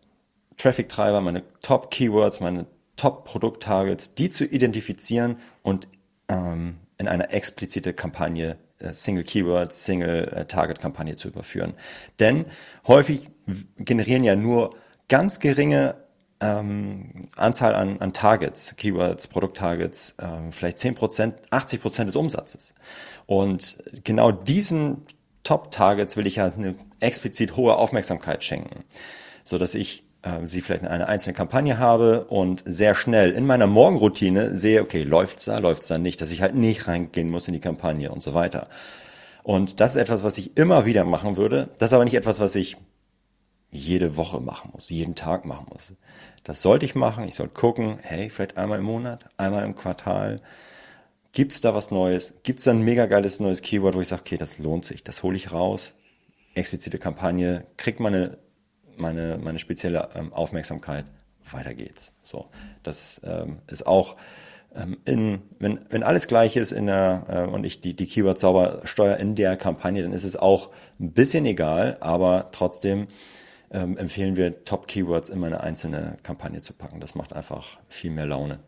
Traffic 0.56 0.88
Treiber, 0.88 1.20
meine 1.20 1.42
Top 1.60 1.90
Keywords, 1.90 2.40
meine 2.40 2.66
Top 2.96 3.24
Produkt 3.24 3.62
Targets, 3.62 4.14
die 4.14 4.30
zu 4.30 4.44
identifizieren 4.44 5.36
und 5.62 5.88
ähm, 6.28 6.76
in 6.98 7.08
eine 7.08 7.30
explizite 7.30 7.94
Kampagne, 7.94 8.56
äh, 8.78 8.92
Single 8.92 9.24
Keyword, 9.24 9.72
Single 9.72 10.28
äh, 10.28 10.44
Target 10.44 10.80
Kampagne 10.80 11.16
zu 11.16 11.28
überführen. 11.28 11.74
Denn 12.20 12.46
häufig 12.86 13.30
generieren 13.78 14.24
ja 14.24 14.36
nur 14.36 14.76
ganz 15.08 15.40
geringe 15.40 15.96
ähm, 16.42 17.08
Anzahl 17.36 17.74
an, 17.74 18.00
an 18.00 18.12
Targets, 18.12 18.74
Keywords, 18.76 19.28
Produkttargets, 19.28 20.16
ähm, 20.20 20.52
vielleicht 20.52 20.78
10%, 20.78 21.32
80% 21.50 22.04
des 22.04 22.16
Umsatzes. 22.16 22.74
Und 23.26 23.78
genau 24.04 24.32
diesen 24.32 25.06
Top-Targets 25.44 26.16
will 26.16 26.26
ich 26.26 26.38
halt 26.38 26.58
eine 26.58 26.74
explizit 27.00 27.56
hohe 27.56 27.76
Aufmerksamkeit 27.76 28.44
schenken, 28.44 28.84
so 29.44 29.56
dass 29.56 29.74
ich 29.74 30.04
äh, 30.22 30.46
sie 30.46 30.60
vielleicht 30.60 30.82
in 30.82 30.88
einer 30.88 31.08
einzelnen 31.08 31.36
Kampagne 31.36 31.78
habe 31.78 32.24
und 32.24 32.62
sehr 32.66 32.94
schnell 32.94 33.30
in 33.30 33.46
meiner 33.46 33.66
Morgenroutine 33.66 34.56
sehe, 34.56 34.82
okay, 34.82 35.04
läuft's 35.04 35.44
da, 35.44 35.58
läuft's 35.58 35.88
da 35.88 35.98
nicht, 35.98 36.20
dass 36.20 36.32
ich 36.32 36.42
halt 36.42 36.54
nicht 36.54 36.88
reingehen 36.88 37.30
muss 37.30 37.46
in 37.46 37.54
die 37.54 37.60
Kampagne 37.60 38.10
und 38.10 38.22
so 38.22 38.34
weiter. 38.34 38.68
Und 39.44 39.80
das 39.80 39.92
ist 39.92 40.02
etwas, 40.02 40.22
was 40.22 40.38
ich 40.38 40.56
immer 40.56 40.86
wieder 40.86 41.04
machen 41.04 41.36
würde. 41.36 41.68
Das 41.78 41.90
ist 41.90 41.94
aber 41.94 42.04
nicht 42.04 42.14
etwas, 42.14 42.38
was 42.38 42.54
ich 42.54 42.76
jede 43.72 44.18
Woche 44.18 44.38
machen 44.38 44.70
muss, 44.72 44.90
jeden 44.90 45.14
Tag 45.14 45.46
machen 45.46 45.66
muss. 45.70 45.94
Das 46.44 46.60
sollte 46.60 46.84
ich 46.84 46.94
machen. 46.94 47.24
Ich 47.26 47.34
sollte 47.34 47.54
gucken, 47.54 47.98
hey, 48.02 48.28
vielleicht 48.28 48.58
einmal 48.58 48.78
im 48.78 48.84
Monat, 48.84 49.24
einmal 49.38 49.64
im 49.64 49.74
Quartal. 49.74 50.40
Gibt 51.32 51.52
es 51.52 51.62
da 51.62 51.74
was 51.74 51.90
Neues? 51.90 52.34
Gibt 52.42 52.58
es 52.58 52.66
da 52.66 52.72
ein 52.72 52.82
mega 52.82 53.06
geiles 53.06 53.40
neues 53.40 53.62
Keyword, 53.62 53.94
wo 53.94 54.02
ich 54.02 54.08
sage, 54.08 54.20
okay, 54.20 54.36
das 54.36 54.58
lohnt 54.58 54.84
sich, 54.84 55.02
das 55.02 55.22
hole 55.22 55.36
ich 55.36 55.52
raus. 55.52 55.94
Explizite 56.54 56.98
Kampagne, 56.98 57.66
kriegt 57.78 57.98
meine, 57.98 58.36
meine, 58.98 59.38
meine 59.38 59.58
spezielle 59.58 60.10
ähm, 60.14 60.34
Aufmerksamkeit. 60.34 61.06
Weiter 61.50 61.74
geht's. 61.74 62.12
So, 62.22 62.50
das 62.82 63.22
ähm, 63.24 63.60
ist 63.68 63.86
auch 63.86 64.16
ähm, 64.74 64.98
in, 65.06 65.40
wenn, 65.58 65.80
wenn 65.88 66.02
alles 66.02 66.28
gleich 66.28 66.56
ist 66.56 66.72
in 66.72 66.86
der, 66.86 67.24
äh, 67.28 67.52
und 67.52 67.64
ich 67.64 67.80
die, 67.80 67.94
die 67.94 68.06
Keywords 68.06 68.42
sauber 68.42 68.82
steuere 68.84 69.18
in 69.18 69.34
der 69.34 69.56
Kampagne, 69.56 70.02
dann 70.02 70.12
ist 70.12 70.24
es 70.24 70.36
auch 70.36 70.70
ein 71.00 71.12
bisschen 71.12 71.46
egal, 71.46 71.96
aber 72.00 72.50
trotzdem 72.52 73.08
ähm, 73.72 73.96
empfehlen 73.96 74.36
wir 74.36 74.64
Top-Keywords 74.64 75.30
in 75.30 75.42
eine 75.42 75.60
einzelne 75.60 76.16
Kampagne 76.22 76.60
zu 76.60 76.74
packen. 76.74 77.00
Das 77.00 77.14
macht 77.14 77.32
einfach 77.32 77.78
viel 77.88 78.10
mehr 78.10 78.26
Laune. 78.26 78.60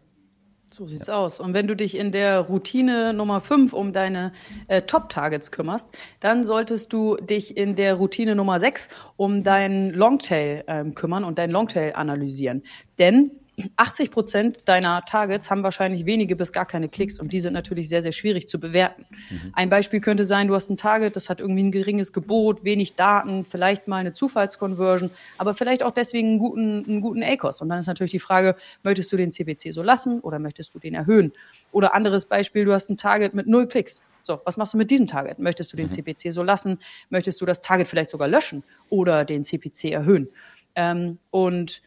So 0.74 0.86
sieht's 0.88 1.06
ja. 1.06 1.14
aus. 1.14 1.38
Und 1.38 1.54
wenn 1.54 1.68
du 1.68 1.76
dich 1.76 1.96
in 1.96 2.10
der 2.10 2.40
Routine 2.40 3.12
Nummer 3.12 3.40
5 3.40 3.72
um 3.72 3.92
deine 3.92 4.32
äh, 4.66 4.82
Top-Targets 4.82 5.52
kümmerst, 5.52 5.88
dann 6.18 6.44
solltest 6.44 6.92
du 6.92 7.16
dich 7.16 7.56
in 7.56 7.76
der 7.76 7.94
Routine 7.94 8.34
Nummer 8.34 8.58
6 8.58 8.88
um 9.16 9.44
deinen 9.44 9.90
Longtail 9.90 10.64
ähm, 10.66 10.96
kümmern 10.96 11.22
und 11.22 11.38
deinen 11.38 11.52
Longtail 11.52 11.92
analysieren. 11.94 12.64
Denn 12.98 13.30
80 13.76 14.10
Prozent 14.10 14.68
deiner 14.68 15.04
Targets 15.04 15.50
haben 15.50 15.62
wahrscheinlich 15.62 16.06
wenige 16.06 16.36
bis 16.36 16.52
gar 16.52 16.66
keine 16.66 16.88
Klicks 16.88 17.20
und 17.20 17.32
die 17.32 17.40
sind 17.40 17.52
natürlich 17.52 17.88
sehr, 17.88 18.02
sehr 18.02 18.12
schwierig 18.12 18.48
zu 18.48 18.58
bewerten. 18.58 19.06
Mhm. 19.30 19.52
Ein 19.52 19.70
Beispiel 19.70 20.00
könnte 20.00 20.24
sein, 20.24 20.48
du 20.48 20.54
hast 20.54 20.70
ein 20.70 20.76
Target, 20.76 21.16
das 21.16 21.30
hat 21.30 21.40
irgendwie 21.40 21.62
ein 21.62 21.72
geringes 21.72 22.12
Gebot, 22.12 22.64
wenig 22.64 22.94
Daten, 22.94 23.44
vielleicht 23.44 23.88
mal 23.88 23.98
eine 23.98 24.12
Zufallsconversion, 24.12 25.10
aber 25.38 25.54
vielleicht 25.54 25.82
auch 25.82 25.92
deswegen 25.92 26.30
einen 26.30 26.38
guten, 26.38 26.84
einen 26.86 27.00
guten 27.00 27.22
ACOS. 27.22 27.60
Und 27.60 27.68
dann 27.68 27.78
ist 27.78 27.86
natürlich 27.86 28.12
die 28.12 28.20
Frage, 28.20 28.56
möchtest 28.82 29.12
du 29.12 29.16
den 29.16 29.30
CPC 29.30 29.72
so 29.72 29.82
lassen 29.82 30.20
oder 30.20 30.38
möchtest 30.38 30.74
du 30.74 30.78
den 30.78 30.94
erhöhen? 30.94 31.32
Oder 31.72 31.94
anderes 31.94 32.26
Beispiel, 32.26 32.64
du 32.64 32.72
hast 32.72 32.90
ein 32.90 32.96
Target 32.96 33.34
mit 33.34 33.46
null 33.46 33.66
Klicks. 33.66 34.02
So, 34.22 34.40
was 34.44 34.56
machst 34.56 34.72
du 34.72 34.78
mit 34.78 34.90
diesem 34.90 35.06
Target? 35.06 35.38
Möchtest 35.38 35.72
du 35.72 35.76
den 35.76 35.86
mhm. 35.86 35.90
CPC 35.90 36.32
so 36.32 36.42
lassen? 36.42 36.78
Möchtest 37.10 37.40
du 37.40 37.46
das 37.46 37.60
Target 37.60 37.88
vielleicht 37.88 38.10
sogar 38.10 38.26
löschen 38.26 38.64
oder 38.88 39.24
den 39.24 39.44
CPC 39.44 39.92
erhöhen? 39.92 40.28
Ähm, 40.74 41.18
und 41.30 41.82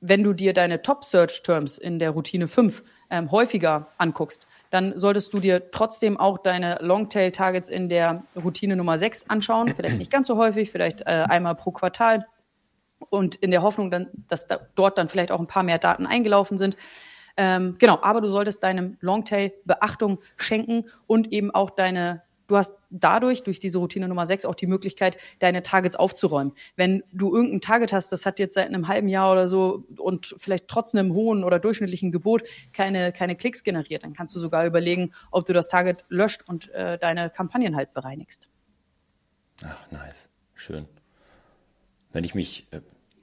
wenn 0.00 0.22
du 0.22 0.32
dir 0.32 0.52
deine 0.52 0.82
Top-Search-Terms 0.82 1.78
in 1.78 1.98
der 1.98 2.10
Routine 2.10 2.48
5 2.48 2.82
ähm, 3.10 3.30
häufiger 3.30 3.88
anguckst, 3.98 4.46
dann 4.70 4.98
solltest 4.98 5.32
du 5.32 5.40
dir 5.40 5.70
trotzdem 5.70 6.18
auch 6.18 6.38
deine 6.38 6.78
Longtail-Targets 6.80 7.68
in 7.68 7.88
der 7.88 8.22
Routine 8.36 8.76
Nummer 8.76 8.98
6 8.98 9.28
anschauen. 9.28 9.74
Vielleicht 9.74 9.98
nicht 9.98 10.10
ganz 10.10 10.26
so 10.26 10.36
häufig, 10.36 10.70
vielleicht 10.70 11.02
äh, 11.02 11.24
einmal 11.28 11.54
pro 11.54 11.70
Quartal. 11.70 12.26
Und 13.10 13.36
in 13.36 13.50
der 13.50 13.62
Hoffnung, 13.62 13.90
dann, 13.90 14.08
dass 14.28 14.46
da, 14.46 14.60
dort 14.74 14.98
dann 14.98 15.08
vielleicht 15.08 15.32
auch 15.32 15.40
ein 15.40 15.46
paar 15.46 15.62
mehr 15.62 15.78
Daten 15.78 16.06
eingelaufen 16.06 16.58
sind. 16.58 16.76
Ähm, 17.36 17.76
genau, 17.78 17.98
aber 18.02 18.20
du 18.20 18.28
solltest 18.30 18.62
deinem 18.62 18.96
Longtail 19.00 19.52
Beachtung 19.64 20.18
schenken 20.36 20.86
und 21.06 21.32
eben 21.32 21.52
auch 21.54 21.70
deine 21.70 22.22
du 22.48 22.56
hast 22.56 22.74
dadurch, 22.90 23.44
durch 23.44 23.60
diese 23.60 23.78
Routine 23.78 24.08
Nummer 24.08 24.26
6, 24.26 24.44
auch 24.44 24.56
die 24.56 24.66
Möglichkeit, 24.66 25.16
deine 25.38 25.62
Targets 25.62 25.94
aufzuräumen. 25.94 26.52
Wenn 26.74 27.04
du 27.12 27.32
irgendein 27.32 27.60
Target 27.60 27.92
hast, 27.92 28.10
das 28.10 28.26
hat 28.26 28.40
jetzt 28.40 28.54
seit 28.54 28.66
einem 28.66 28.88
halben 28.88 29.08
Jahr 29.08 29.30
oder 29.30 29.46
so 29.46 29.84
und 29.98 30.34
vielleicht 30.38 30.66
trotz 30.66 30.94
einem 30.94 31.12
hohen 31.12 31.44
oder 31.44 31.60
durchschnittlichen 31.60 32.10
Gebot 32.10 32.42
keine, 32.72 33.12
keine 33.12 33.36
Klicks 33.36 33.62
generiert, 33.62 34.02
dann 34.02 34.14
kannst 34.14 34.34
du 34.34 34.40
sogar 34.40 34.66
überlegen, 34.66 35.12
ob 35.30 35.46
du 35.46 35.52
das 35.52 35.68
Target 35.68 36.04
löscht 36.08 36.42
und 36.46 36.70
äh, 36.70 36.98
deine 36.98 37.30
Kampagnen 37.30 37.76
halt 37.76 37.94
bereinigst. 37.94 38.48
Ach, 39.64 39.90
nice. 39.90 40.28
Schön. 40.54 40.86
Wenn 42.12 42.24
ich 42.24 42.34
mich, 42.34 42.66
äh, 42.70 42.80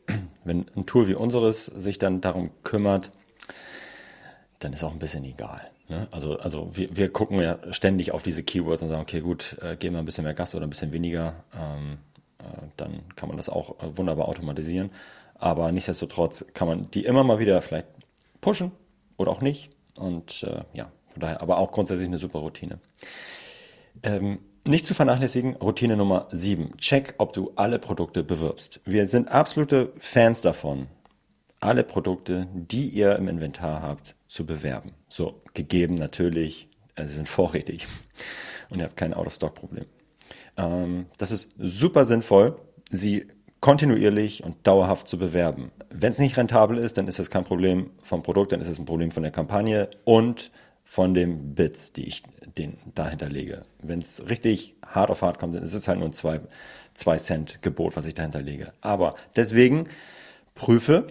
wenn 0.44 0.66
ein 0.76 0.86
Tool 0.86 1.08
wie 1.08 1.16
unseres 1.16 1.66
sich 1.66 1.98
dann 1.98 2.22
darum 2.22 2.52
kümmert, 2.64 3.12
dann 4.60 4.74
ist 4.74 4.84
auch 4.84 4.94
ein 4.94 5.00
bisschen 5.00 5.24
egal. 5.26 5.72
Ne? 5.88 6.08
Also, 6.12 6.38
also 6.40 6.72
wir, 6.74 6.96
wir 6.96 7.12
gucken 7.12 7.40
ja 7.40 7.60
ständig 7.72 8.12
auf 8.12 8.24
diese 8.24 8.44
Keywords 8.44 8.82
und 8.82 8.90
sagen, 8.90 9.02
okay, 9.02 9.22
gut, 9.22 9.58
äh, 9.62 9.76
geben 9.76 9.96
wir 9.96 10.00
ein 10.00 10.06
bisschen 10.06 10.24
mehr 10.24 10.34
Gas 10.34 10.56
oder 10.56 10.66
ein 10.66 10.70
bisschen 10.70 10.92
weniger, 10.92 11.44
ähm, 11.54 11.98
äh, 12.40 12.68
dann 12.78 13.04
kann 13.16 13.30
man 13.30 13.38
das 13.38 13.50
auch 13.50 13.80
äh, 13.82 13.98
wunderbar 13.98 14.28
automatisieren. 14.28 14.92
Aber 15.36 15.72
nichtsdestotrotz 15.72 16.46
kann 16.54 16.68
man 16.68 16.90
die 16.92 17.06
immer 17.06 17.24
mal 17.24 17.40
wieder 17.40 17.62
vielleicht 17.62 17.88
pushen 18.42 18.72
oder 19.18 19.32
auch 19.32 19.42
nicht. 19.42 19.70
Und 19.96 20.44
äh, 20.44 20.64
ja, 20.74 20.92
von 21.10 21.20
daher, 21.20 21.42
aber 21.42 21.58
auch 21.58 21.72
grundsätzlich 21.72 22.08
eine 22.08 22.18
super 22.18 22.40
Routine. 22.40 22.80
Ähm, 24.04 24.40
nicht 24.68 24.86
zu 24.86 24.96
vernachlässigen, 24.96 25.56
Routine 25.58 25.96
Nummer 25.96 26.28
7. 26.32 26.78
Check, 26.78 27.14
ob 27.20 27.34
du 27.34 27.52
alle 27.56 27.78
Produkte 27.78 28.24
bewirbst. 28.24 28.82
Wir 28.84 29.08
sind 29.08 29.30
absolute 29.30 29.94
Fans 29.98 30.42
davon, 30.42 30.88
alle 31.60 31.84
Produkte, 31.84 32.48
die 32.54 32.90
ihr 32.90 33.16
im 33.16 33.28
Inventar 33.28 33.84
habt, 33.84 34.16
zu 34.28 34.46
bewerben. 34.46 34.94
So, 35.08 35.42
gegeben 35.56 35.96
natürlich, 35.96 36.68
äh, 36.96 37.06
sie 37.06 37.16
sind 37.16 37.30
vorrätig 37.30 37.88
und 38.70 38.80
ihr 38.80 38.86
habt 38.86 38.98
kein 38.98 39.14
Out-of-Stock-Problem. 39.14 39.86
Ähm, 40.58 41.08
das 41.18 41.32
ist 41.32 41.50
super 41.58 42.06
sinnvoll, 42.06 42.58
sie 42.92 43.28
kontinuierlich 43.62 44.44
und 44.44 44.68
dauerhaft 44.68 45.08
zu 45.08 45.18
bewerben. 45.18 45.72
Wenn 45.90 46.12
es 46.12 46.20
nicht 46.20 46.38
rentabel 46.38 46.78
ist, 46.78 46.98
dann 46.98 47.08
ist 47.08 47.18
es 47.18 47.30
kein 47.30 47.44
Problem 47.44 47.90
vom 48.04 48.22
Produkt, 48.22 48.52
dann 48.52 48.62
ist 48.62 48.68
es 48.68 48.78
ein 48.78 48.86
Problem 48.86 49.12
von 49.12 49.24
der 49.24 49.32
Kampagne 49.32 49.90
und 50.04 50.52
von 50.84 51.16
den 51.16 51.56
Bits, 51.56 51.92
die 51.92 52.06
ich 52.06 52.22
den 52.58 52.78
dahinter 52.94 53.28
lege. 53.28 53.66
Wenn 53.82 54.00
es 54.00 54.30
richtig 54.30 54.76
hart 54.86 55.10
auf 55.10 55.24
hart 55.24 55.40
kommt, 55.40 55.56
dann 55.56 55.64
ist 55.64 55.74
es 55.74 55.88
halt 55.88 55.98
nur 56.00 56.10
ein 56.10 56.48
2 56.94 57.18
Cent 57.18 57.62
Gebot, 57.64 57.96
was 57.96 58.06
ich 58.06 58.14
dahinter 58.14 58.42
lege. 58.42 58.72
Aber 58.82 59.16
deswegen 59.36 59.90
prüfe, 60.54 61.08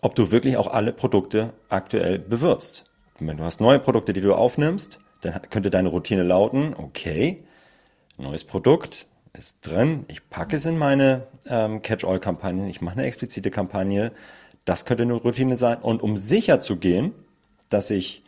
ob 0.00 0.14
du 0.14 0.30
wirklich 0.30 0.56
auch 0.56 0.66
alle 0.66 0.92
Produkte 0.92 1.52
aktuell 1.68 2.18
bewirbst. 2.18 2.84
Wenn 3.26 3.36
du 3.36 3.44
hast 3.44 3.60
neue 3.60 3.78
Produkte, 3.78 4.12
die 4.12 4.20
du 4.20 4.34
aufnimmst, 4.34 5.00
dann 5.20 5.40
könnte 5.50 5.70
deine 5.70 5.88
Routine 5.88 6.22
lauten, 6.22 6.74
okay, 6.76 7.44
neues 8.18 8.44
Produkt 8.44 9.06
ist 9.32 9.58
drin, 9.62 10.04
ich 10.08 10.28
packe 10.28 10.56
es 10.56 10.66
in 10.66 10.76
meine 10.76 11.26
ähm, 11.48 11.82
Catch-all-Kampagne, 11.82 12.68
ich 12.68 12.82
mache 12.82 12.98
eine 12.98 13.06
explizite 13.06 13.50
Kampagne, 13.50 14.12
das 14.64 14.84
könnte 14.84 15.04
eine 15.04 15.14
Routine 15.14 15.56
sein. 15.56 15.78
Und 15.78 16.02
um 16.02 16.16
sicher 16.16 16.60
zu 16.60 16.76
gehen, 16.76 17.12
dass 17.68 17.90
ich, 17.90 18.22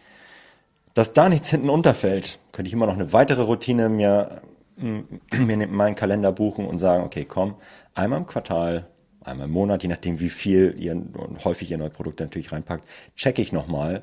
dass 0.95 1.13
da 1.13 1.29
nichts 1.29 1.51
hinten 1.51 1.69
unterfällt, 1.69 2.39
könnte 2.53 2.69
ich 2.69 2.73
immer 2.73 2.87
noch 2.87 2.95
eine 2.95 3.13
weitere 3.13 3.43
Routine 3.43 3.89
mir, 3.89 4.43
mir 4.77 5.05
in 5.33 5.73
meinen 5.73 5.95
Kalender 5.95 6.33
buchen 6.33 6.67
und 6.67 6.79
sagen, 6.79 7.05
okay, 7.05 7.25
komm, 7.25 7.57
einmal 7.95 8.21
im 8.21 8.27
Quartal 8.27 8.87
einmal 9.25 9.47
im 9.47 9.53
Monat, 9.53 9.83
je 9.83 9.89
nachdem 9.89 10.21
wie 10.21 10.29
viel 10.29 10.75
ihr 10.79 10.93
und 10.93 11.45
häufig 11.45 11.71
ihr 11.71 11.79
neue 11.79 11.91
Produkte 11.91 12.25
natürlich 12.25 12.53
reinpackt, 12.53 12.87
checke 13.17 13.43
ich 13.43 13.53
nochmal, 13.53 14.03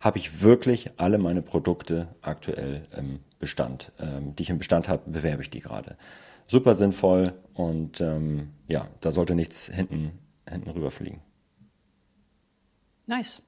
habe 0.00 0.18
ich 0.18 0.42
wirklich 0.42 0.92
alle 0.96 1.18
meine 1.18 1.42
Produkte 1.42 2.08
aktuell 2.22 2.82
im 2.96 3.20
Bestand, 3.38 3.92
ähm, 3.98 4.34
die 4.36 4.44
ich 4.44 4.50
im 4.50 4.58
Bestand 4.58 4.88
habe, 4.88 5.10
bewerbe 5.10 5.42
ich 5.42 5.50
die 5.50 5.60
gerade. 5.60 5.96
Super 6.46 6.74
sinnvoll 6.74 7.34
und 7.54 8.00
ähm, 8.00 8.50
ja, 8.68 8.88
da 9.00 9.12
sollte 9.12 9.34
nichts 9.34 9.66
hinten, 9.66 10.12
hinten 10.48 10.70
rüberfliegen. 10.70 11.20
Nice. 13.06 13.42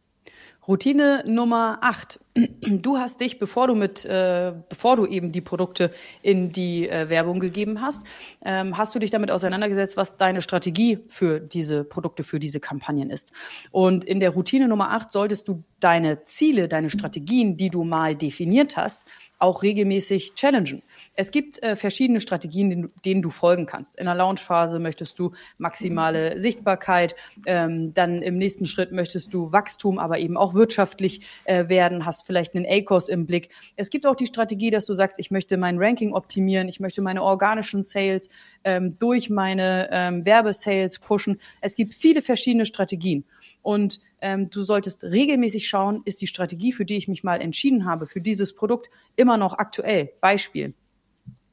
Routine 0.71 1.25
Nummer 1.27 1.79
8. 1.81 2.21
Du 2.61 2.97
hast 2.97 3.21
dich, 3.21 3.41
bevor 3.41 3.67
du 3.67 3.75
mit, 3.75 4.05
äh, 4.05 4.53
bevor 4.69 4.95
du 4.95 5.05
eben 5.05 5.33
die 5.33 5.41
Produkte 5.41 5.91
in 6.23 6.53
die 6.53 6.89
äh, 6.89 7.09
Werbung 7.09 7.41
gegeben 7.41 7.81
hast, 7.81 8.07
ähm, 8.45 8.79
hast 8.79 8.95
du 8.95 9.01
dich 9.01 9.11
damit 9.11 9.33
auseinandergesetzt, 9.33 9.97
was 9.97 10.17
deine 10.17 10.43
Strategie 10.43 11.01
für 11.09 11.41
diese 11.41 11.83
Produkte, 11.83 12.23
für 12.23 12.39
diese 12.39 12.61
Kampagnen 12.61 13.11
ist. 13.11 13.33
Und 13.73 14.05
in 14.05 14.21
der 14.21 14.31
Routine 14.31 14.69
Nummer 14.69 14.93
8 14.93 15.11
solltest 15.11 15.49
du 15.49 15.65
deine 15.81 16.23
Ziele, 16.23 16.69
deine 16.69 16.89
Strategien, 16.89 17.57
die 17.57 17.71
du 17.71 17.83
mal 17.83 18.15
definiert 18.15 18.77
hast, 18.77 19.03
auch 19.41 19.65
regelmäßig 19.65 20.35
challengen. 20.37 20.83
Es 21.17 21.33
gibt 21.33 21.63
äh, 21.63 21.77
verschiedene 21.77 22.21
Strategien, 22.21 22.71
denen, 22.71 22.93
denen, 23.05 23.23
du 23.23 23.31
folgen 23.31 23.67
kannst. 23.67 23.99
In 23.99 24.07
der 24.07 24.15
Launchphase 24.15 24.79
möchtest 24.79 25.19
du 25.19 25.33
maximale 25.59 26.39
Sichtbarkeit, 26.39 27.15
ähm, 27.47 27.93
dann 27.95 28.23
im 28.23 28.39
nächsten 28.39 28.67
Schritt 28.67 28.93
möchtest 28.93 29.35
du 29.35 29.53
Wachstum, 29.53 29.99
aber 29.99 30.19
eben 30.19 30.37
auch 30.37 30.55
wirtschaftlich 30.55 31.23
äh, 31.45 31.69
werden, 31.69 32.07
hast 32.07 32.27
vielleicht 32.27 32.55
einen 32.55 32.65
ACOS 32.67 33.09
im 33.09 33.27
Blick. 33.27 33.51
Es 33.77 33.91
gibt 33.91 34.07
auch 34.07 34.17
die 34.17 34.27
Strategie, 34.27 34.71
dass 34.71 34.87
du 34.87 34.95
sagst, 34.95 35.19
ich 35.19 35.31
möchte 35.31 35.57
mein 35.57 35.79
Ranking 35.79 36.13
optimieren, 36.13 36.69
ich 36.69 36.81
möchte 36.81 37.03
meine 37.03 37.23
organischen 37.23 37.83
Sales 37.83 38.31
ähm, 38.65 38.95
durch 38.99 39.31
meine 39.31 39.89
ähm, 39.91 40.25
Werbesales 40.25 40.99
pushen. 41.01 41.41
Es 41.61 41.75
gibt 41.75 41.95
viele 41.95 42.23
verschiedene 42.23 42.67
Strategien. 42.67 43.25
Und 43.63 44.01
ähm, 44.21 44.51
du 44.51 44.63
solltest 44.63 45.05
regelmäßig 45.05 45.69
schauen, 45.69 46.03
ist 46.05 46.21
die 46.21 46.27
Strategie, 46.27 46.73
für 46.73 46.85
die 46.85 46.97
ich 46.97 47.09
mich 47.09 47.25
mal 47.25 47.41
entschieden 47.41 47.85
habe, 47.85 48.07
für 48.07 48.21
dieses 48.21 48.55
Produkt 48.55 48.91
immer 49.17 49.37
noch 49.37 49.55
aktuell. 49.55 50.13
Beispiel. 50.21 50.75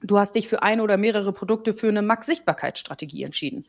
Du 0.07 0.17
hast 0.17 0.35
dich 0.35 0.47
für 0.47 0.63
ein 0.63 0.79
oder 0.79 0.97
mehrere 0.97 1.33
Produkte 1.33 1.73
für 1.73 1.89
eine 1.89 2.01
Max-Sichtbarkeitsstrategie 2.01 3.23
entschieden. 3.23 3.67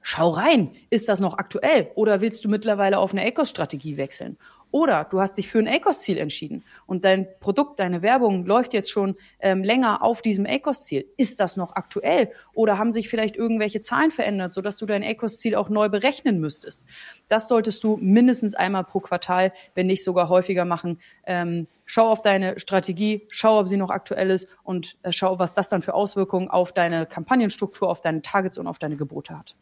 Schau 0.00 0.30
rein, 0.30 0.74
ist 0.90 1.08
das 1.08 1.20
noch 1.20 1.38
aktuell 1.38 1.92
oder 1.94 2.20
willst 2.20 2.44
du 2.44 2.48
mittlerweile 2.48 2.98
auf 2.98 3.12
eine 3.12 3.24
ACOS-Strategie 3.24 3.96
wechseln? 3.96 4.36
Oder 4.72 5.04
du 5.04 5.20
hast 5.20 5.36
dich 5.36 5.48
für 5.48 5.58
ein 5.58 5.68
ACOS-Ziel 5.68 6.16
entschieden 6.16 6.64
und 6.86 7.04
dein 7.04 7.28
Produkt, 7.40 7.78
deine 7.78 8.00
Werbung 8.00 8.46
läuft 8.46 8.72
jetzt 8.72 8.90
schon 8.90 9.16
ähm, 9.38 9.62
länger 9.62 10.02
auf 10.02 10.22
diesem 10.22 10.46
ACOS-Ziel. 10.46 11.06
Ist 11.18 11.40
das 11.40 11.56
noch 11.56 11.76
aktuell? 11.76 12.32
Oder 12.54 12.78
haben 12.78 12.92
sich 12.92 13.10
vielleicht 13.10 13.36
irgendwelche 13.36 13.82
Zahlen 13.82 14.10
verändert, 14.10 14.54
sodass 14.54 14.78
du 14.78 14.86
dein 14.86 15.04
ACOS-Ziel 15.04 15.54
auch 15.56 15.68
neu 15.68 15.90
berechnen 15.90 16.40
müsstest? 16.40 16.82
Das 17.28 17.48
solltest 17.48 17.84
du 17.84 17.98
mindestens 17.98 18.54
einmal 18.54 18.84
pro 18.84 19.00
Quartal, 19.00 19.52
wenn 19.74 19.86
nicht 19.86 20.02
sogar 20.04 20.30
häufiger 20.30 20.64
machen. 20.64 21.00
Ähm, 21.26 21.68
schau 21.84 22.08
auf 22.08 22.22
deine 22.22 22.58
Strategie, 22.58 23.26
schau, 23.28 23.60
ob 23.60 23.68
sie 23.68 23.76
noch 23.76 23.90
aktuell 23.90 24.30
ist 24.30 24.48
und 24.62 24.96
äh, 25.02 25.12
schau, 25.12 25.38
was 25.38 25.52
das 25.52 25.68
dann 25.68 25.82
für 25.82 25.92
Auswirkungen 25.92 26.48
auf 26.48 26.72
deine 26.72 27.04
Kampagnenstruktur, 27.04 27.90
auf 27.90 28.00
deine 28.00 28.22
Targets 28.22 28.56
und 28.56 28.66
auf 28.66 28.78
deine 28.78 28.96
Gebote 28.96 29.38
hat. 29.38 29.54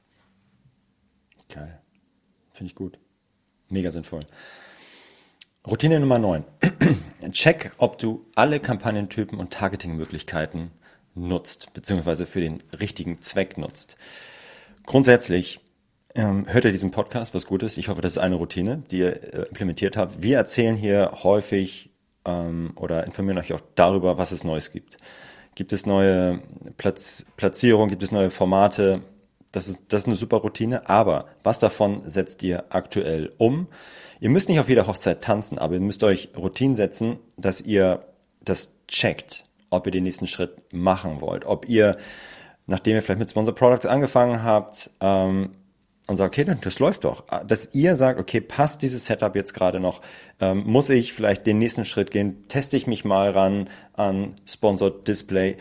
Geil. 1.53 1.81
Finde 2.53 2.71
ich 2.71 2.77
gut. 2.77 2.99
Mega 3.69 3.91
sinnvoll. 3.91 4.25
Routine 5.67 6.01
Nummer 6.01 6.19
9. 6.19 6.45
Check, 7.33 7.73
ob 7.77 7.99
du 7.99 8.25
alle 8.35 8.61
Kampagnentypen 8.61 9.39
und 9.39 9.53
Targetingmöglichkeiten 9.53 10.71
nutzt, 11.15 11.75
beziehungsweise 11.75 12.25
für 12.25 12.41
den 12.41 12.63
richtigen 12.81 13.21
Zweck 13.21 13.59
nutzt. 13.59 13.99
Grundsätzlich 14.87 15.61
ähm, 16.15 16.47
hört 16.49 16.65
ihr 16.65 16.73
diesen 16.73 16.93
Podcast, 16.93 17.35
was 17.35 17.45
gut 17.45 17.63
ist. 17.63 17.77
Ich 17.77 17.89
hoffe, 17.89 18.01
das 18.01 18.13
ist 18.13 18.19
eine 18.19 18.37
Routine, 18.37 18.85
die 18.91 19.01
ihr 19.01 19.35
äh, 19.35 19.43
implementiert 19.49 19.99
habt. 19.99 20.23
Wir 20.23 20.39
erzählen 20.39 20.77
hier 20.77 21.19
häufig 21.23 21.91
ähm, 22.25 22.73
oder 22.77 23.05
informieren 23.05 23.37
euch 23.37 23.53
auch 23.53 23.61
darüber, 23.75 24.17
was 24.17 24.33
es 24.33 24.45
Neues 24.45 24.73
gibt. 24.73 24.97
Gibt 25.57 25.75
es 25.75 25.85
neue 25.85 26.41
Platz 26.79 27.27
Platzierungen, 27.37 27.91
gibt 27.91 28.03
es 28.03 28.13
neue 28.13 28.31
Formate? 28.31 29.03
Das 29.53 29.69
ist, 29.69 29.79
das 29.89 30.03
ist 30.03 30.07
eine 30.07 30.17
super 30.17 30.39
Routine, 30.39 30.89
aber 30.89 31.27
was 31.43 31.59
davon 31.59 32.01
setzt 32.07 32.43
ihr 32.45 32.65
aktuell 32.71 33.31
um? 33.37 33.69
Ihr 34.21 34.29
müsst 34.29 34.49
nicht 34.49 34.61
auf 34.61 34.69
jeder 34.69 34.87
Hochzeit 34.87 35.23
tanzen, 35.23 35.59
aber 35.59 35.75
ihr 35.75 35.81
müsst 35.81 36.05
euch 36.05 36.29
Routinen 36.37 36.75
setzen, 36.75 37.19
dass 37.37 37.61
ihr 37.61 38.05
das 38.43 38.73
checkt, 38.87 39.47
ob 39.71 39.87
ihr 39.87 39.93
den 39.93 40.05
nächsten 40.05 40.27
Schritt 40.27 40.53
machen 40.73 41.21
wollt, 41.21 41.45
ob 41.47 41.69
ihr, 41.69 41.97
nachdem 42.67 42.97
ihr 42.97 43.03
vielleicht 43.03 43.19
mit 43.19 43.31
Sponsor 43.31 43.55
Products 43.55 43.87
angefangen 43.87 44.43
habt, 44.43 44.91
ähm, 45.01 45.51
und 46.11 46.17
sagt, 46.17 46.37
okay, 46.37 46.57
das 46.61 46.81
läuft 46.81 47.05
doch. 47.05 47.25
Dass 47.47 47.71
ihr 47.73 47.95
sagt, 47.95 48.19
okay, 48.19 48.41
passt 48.41 48.83
dieses 48.83 49.07
Setup 49.07 49.37
jetzt 49.37 49.55
gerade 49.55 49.79
noch? 49.79 50.01
Ähm, 50.41 50.65
muss 50.67 50.91
ich 50.91 51.13
vielleicht 51.13 51.47
den 51.47 51.59
nächsten 51.59 51.85
Schritt 51.85 52.11
gehen? 52.11 52.49
Teste 52.49 52.77
ich 52.77 52.89
mich 52.89 53.05
mal 53.05 53.31
ran 53.31 53.71
an 53.93 54.35
Sponsored 54.45 55.07
Display? 55.07 55.57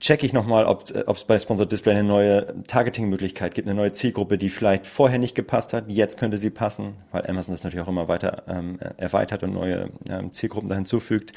Checke 0.00 0.26
ich 0.26 0.32
nochmal, 0.32 0.66
ob 0.66 0.90
äh, 0.90 1.04
es 1.06 1.24
bei 1.24 1.38
Sponsored 1.38 1.70
Display 1.70 1.92
eine 1.92 2.04
neue 2.04 2.62
Targeting-Möglichkeit 2.66 3.54
gibt, 3.54 3.68
eine 3.68 3.76
neue 3.76 3.92
Zielgruppe, 3.92 4.38
die 4.38 4.50
vielleicht 4.50 4.86
vorher 4.86 5.18
nicht 5.18 5.34
gepasst 5.34 5.72
hat, 5.72 5.88
jetzt 5.88 6.18
könnte 6.18 6.38
sie 6.38 6.50
passen, 6.50 6.94
weil 7.10 7.26
Amazon 7.26 7.54
das 7.54 7.64
natürlich 7.64 7.84
auch 7.84 7.90
immer 7.90 8.08
weiter 8.08 8.44
ähm, 8.48 8.78
erweitert 8.96 9.42
und 9.42 9.52
neue 9.52 9.90
ähm, 10.08 10.32
Zielgruppen 10.32 10.68
da 10.68 10.74
hinzufügt. 10.74 11.32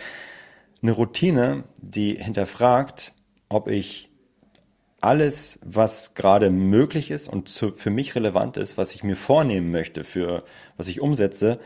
Eine 0.82 0.92
Routine, 0.92 1.64
die 1.82 2.16
hinterfragt, 2.16 3.14
ob 3.50 3.68
ich 3.68 4.10
alles, 5.00 5.60
was 5.64 6.16
gerade 6.16 6.50
möglich 6.50 7.12
ist 7.12 7.28
und 7.28 7.50
zu, 7.50 7.72
für 7.72 7.90
mich 7.90 8.16
relevant 8.16 8.58
ist, 8.58 8.78
was 8.78 8.96
ich 8.96 9.04
mir 9.04 9.16
vornehmen 9.16 9.72
möchte, 9.72 10.04
für 10.04 10.44
was 10.76 10.88
ich 10.88 11.02
umsetze 11.02 11.60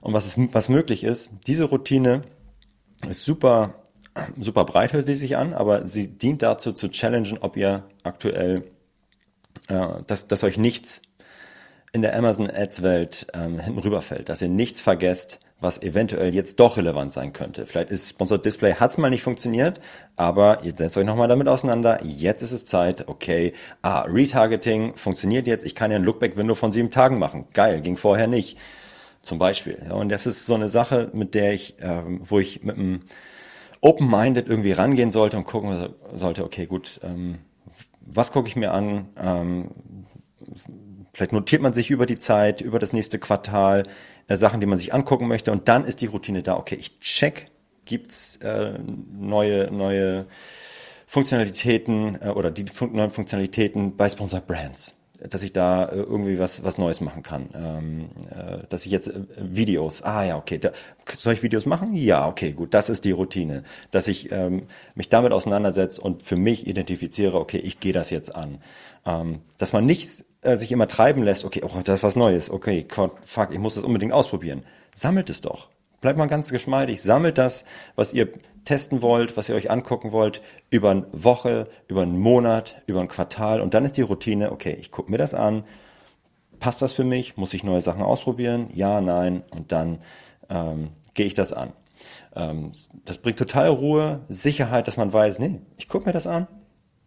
und 0.00 0.14
was, 0.14 0.26
ist, 0.26 0.36
was 0.54 0.68
möglich 0.68 1.02
ist, 1.02 1.30
diese 1.46 1.64
Routine 1.64 2.22
ist 3.08 3.24
super 3.24 3.74
super 4.40 4.64
breit 4.64 4.92
hört 4.92 5.08
die 5.08 5.14
sich 5.14 5.36
an, 5.36 5.54
aber 5.54 5.86
sie 5.86 6.08
dient 6.08 6.42
dazu 6.42 6.72
zu 6.72 6.88
challengen, 6.88 7.38
ob 7.40 7.56
ihr 7.56 7.84
aktuell, 8.02 8.64
äh, 9.68 9.86
dass, 10.06 10.28
dass 10.28 10.44
euch 10.44 10.58
nichts 10.58 11.02
in 11.92 12.02
der 12.02 12.16
Amazon 12.16 12.50
Ads 12.50 12.82
Welt 12.82 13.26
ähm, 13.32 13.58
hinten 13.58 13.78
rüberfällt, 13.78 14.28
dass 14.28 14.42
ihr 14.42 14.48
nichts 14.48 14.80
vergesst, 14.80 15.40
was 15.60 15.80
eventuell 15.80 16.34
jetzt 16.34 16.60
doch 16.60 16.76
relevant 16.76 17.12
sein 17.12 17.32
könnte. 17.32 17.64
Vielleicht 17.64 17.90
ist 17.90 18.10
Sponsored 18.10 18.44
Display, 18.44 18.74
hat's 18.74 18.98
mal 18.98 19.08
nicht 19.08 19.22
funktioniert, 19.22 19.80
aber 20.16 20.58
jetzt 20.62 20.78
setzt 20.78 20.98
euch 20.98 21.06
nochmal 21.06 21.28
damit 21.28 21.48
auseinander. 21.48 22.04
Jetzt 22.04 22.42
ist 22.42 22.52
es 22.52 22.66
Zeit, 22.66 23.08
okay, 23.08 23.54
ah, 23.80 24.00
Retargeting 24.00 24.96
funktioniert 24.96 25.46
jetzt, 25.46 25.64
ich 25.64 25.74
kann 25.74 25.90
ja 25.90 25.96
ein 25.96 26.04
Lookback-Window 26.04 26.54
von 26.54 26.72
sieben 26.72 26.90
Tagen 26.90 27.18
machen. 27.18 27.46
Geil, 27.54 27.80
ging 27.80 27.96
vorher 27.96 28.26
nicht. 28.26 28.58
Zum 29.22 29.38
Beispiel. 29.38 29.78
Ja, 29.84 29.94
und 29.94 30.10
das 30.10 30.26
ist 30.26 30.44
so 30.44 30.54
eine 30.54 30.68
Sache, 30.68 31.10
mit 31.12 31.34
der 31.34 31.52
ich, 31.52 31.76
ähm, 31.80 32.20
wo 32.22 32.38
ich 32.38 32.62
mit 32.62 32.76
einem 32.76 33.00
open-minded 33.86 34.48
irgendwie 34.48 34.72
rangehen 34.72 35.12
sollte 35.12 35.36
und 35.36 35.44
gucken 35.44 35.90
sollte, 36.14 36.44
okay, 36.44 36.66
gut, 36.66 37.00
ähm, 37.04 37.38
was 38.00 38.32
gucke 38.32 38.48
ich 38.48 38.56
mir 38.56 38.72
an? 38.72 39.06
Ähm, 39.16 39.70
vielleicht 41.12 41.32
notiert 41.32 41.62
man 41.62 41.72
sich 41.72 41.90
über 41.90 42.04
die 42.04 42.18
Zeit, 42.18 42.60
über 42.60 42.80
das 42.80 42.92
nächste 42.92 43.18
Quartal 43.20 43.84
äh, 44.26 44.36
Sachen, 44.36 44.60
die 44.60 44.66
man 44.66 44.76
sich 44.76 44.92
angucken 44.92 45.28
möchte 45.28 45.52
und 45.52 45.68
dann 45.68 45.84
ist 45.84 46.00
die 46.00 46.06
Routine 46.06 46.42
da, 46.42 46.56
okay, 46.56 46.74
ich 46.74 46.98
check, 46.98 47.50
gibt's 47.84 48.36
äh, 48.36 48.74
neue, 49.16 49.70
neue 49.70 50.26
Funktionalitäten 51.06 52.18
äh, 52.20 52.30
oder 52.30 52.50
die 52.50 52.64
fun 52.66 52.92
neuen 52.92 53.12
Funktionalitäten 53.12 53.96
bei 53.96 54.08
Sponsor 54.08 54.40
Brands 54.40 54.95
dass 55.20 55.42
ich 55.42 55.52
da 55.52 55.86
äh, 55.86 55.96
irgendwie 55.96 56.38
was, 56.38 56.64
was 56.64 56.78
Neues 56.78 57.00
machen 57.00 57.22
kann. 57.22 57.48
Ähm, 57.54 58.08
äh, 58.30 58.66
dass 58.68 58.86
ich 58.86 58.92
jetzt 58.92 59.08
äh, 59.08 59.22
Videos, 59.38 60.02
ah 60.02 60.24
ja, 60.24 60.36
okay, 60.36 60.58
da, 60.58 60.70
soll 61.14 61.34
ich 61.34 61.42
Videos 61.42 61.66
machen? 61.66 61.94
Ja, 61.94 62.26
okay, 62.26 62.52
gut, 62.52 62.74
das 62.74 62.90
ist 62.90 63.04
die 63.04 63.12
Routine. 63.12 63.62
Dass 63.90 64.08
ich 64.08 64.30
ähm, 64.32 64.62
mich 64.94 65.08
damit 65.08 65.32
auseinandersetze 65.32 66.00
und 66.00 66.22
für 66.22 66.36
mich 66.36 66.66
identifiziere, 66.66 67.38
okay, 67.38 67.58
ich 67.58 67.80
gehe 67.80 67.92
das 67.92 68.10
jetzt 68.10 68.34
an. 68.34 68.58
Ähm, 69.04 69.40
dass 69.58 69.72
man 69.72 69.86
nicht 69.86 70.24
äh, 70.42 70.56
sich 70.56 70.72
immer 70.72 70.88
treiben 70.88 71.22
lässt, 71.22 71.44
okay, 71.44 71.62
oh, 71.64 71.80
das 71.82 72.00
ist 72.00 72.02
was 72.02 72.16
Neues, 72.16 72.50
okay, 72.50 72.86
fuck, 73.24 73.52
ich 73.52 73.58
muss 73.58 73.74
das 73.74 73.84
unbedingt 73.84 74.12
ausprobieren. 74.12 74.64
Sammelt 74.94 75.30
es 75.30 75.40
doch. 75.40 75.68
Bleibt 76.00 76.18
mal 76.18 76.26
ganz 76.26 76.50
geschmeidig, 76.50 77.02
sammelt 77.02 77.38
das, 77.38 77.64
was 77.94 78.12
ihr 78.12 78.28
testen 78.64 79.00
wollt, 79.00 79.36
was 79.36 79.48
ihr 79.48 79.54
euch 79.54 79.70
angucken 79.70 80.12
wollt, 80.12 80.42
über 80.70 80.90
eine 80.90 81.06
Woche, 81.12 81.68
über 81.88 82.02
einen 82.02 82.18
Monat, 82.18 82.82
über 82.86 83.00
ein 83.00 83.08
Quartal. 83.08 83.60
Und 83.60 83.74
dann 83.74 83.84
ist 83.84 83.96
die 83.96 84.02
Routine, 84.02 84.52
okay, 84.52 84.76
ich 84.78 84.90
gucke 84.90 85.10
mir 85.10 85.18
das 85.18 85.34
an, 85.34 85.64
passt 86.58 86.82
das 86.82 86.92
für 86.92 87.04
mich, 87.04 87.36
muss 87.36 87.54
ich 87.54 87.64
neue 87.64 87.80
Sachen 87.80 88.02
ausprobieren, 88.02 88.68
ja, 88.72 89.00
nein. 89.00 89.42
Und 89.50 89.72
dann 89.72 89.98
ähm, 90.50 90.90
gehe 91.14 91.26
ich 91.26 91.34
das 91.34 91.52
an. 91.52 91.72
Ähm, 92.34 92.72
das 93.04 93.18
bringt 93.18 93.38
total 93.38 93.68
Ruhe, 93.68 94.20
Sicherheit, 94.28 94.88
dass 94.88 94.96
man 94.96 95.12
weiß, 95.12 95.38
nee, 95.38 95.60
ich 95.76 95.88
gucke 95.88 96.06
mir 96.06 96.12
das 96.12 96.26
an, 96.26 96.46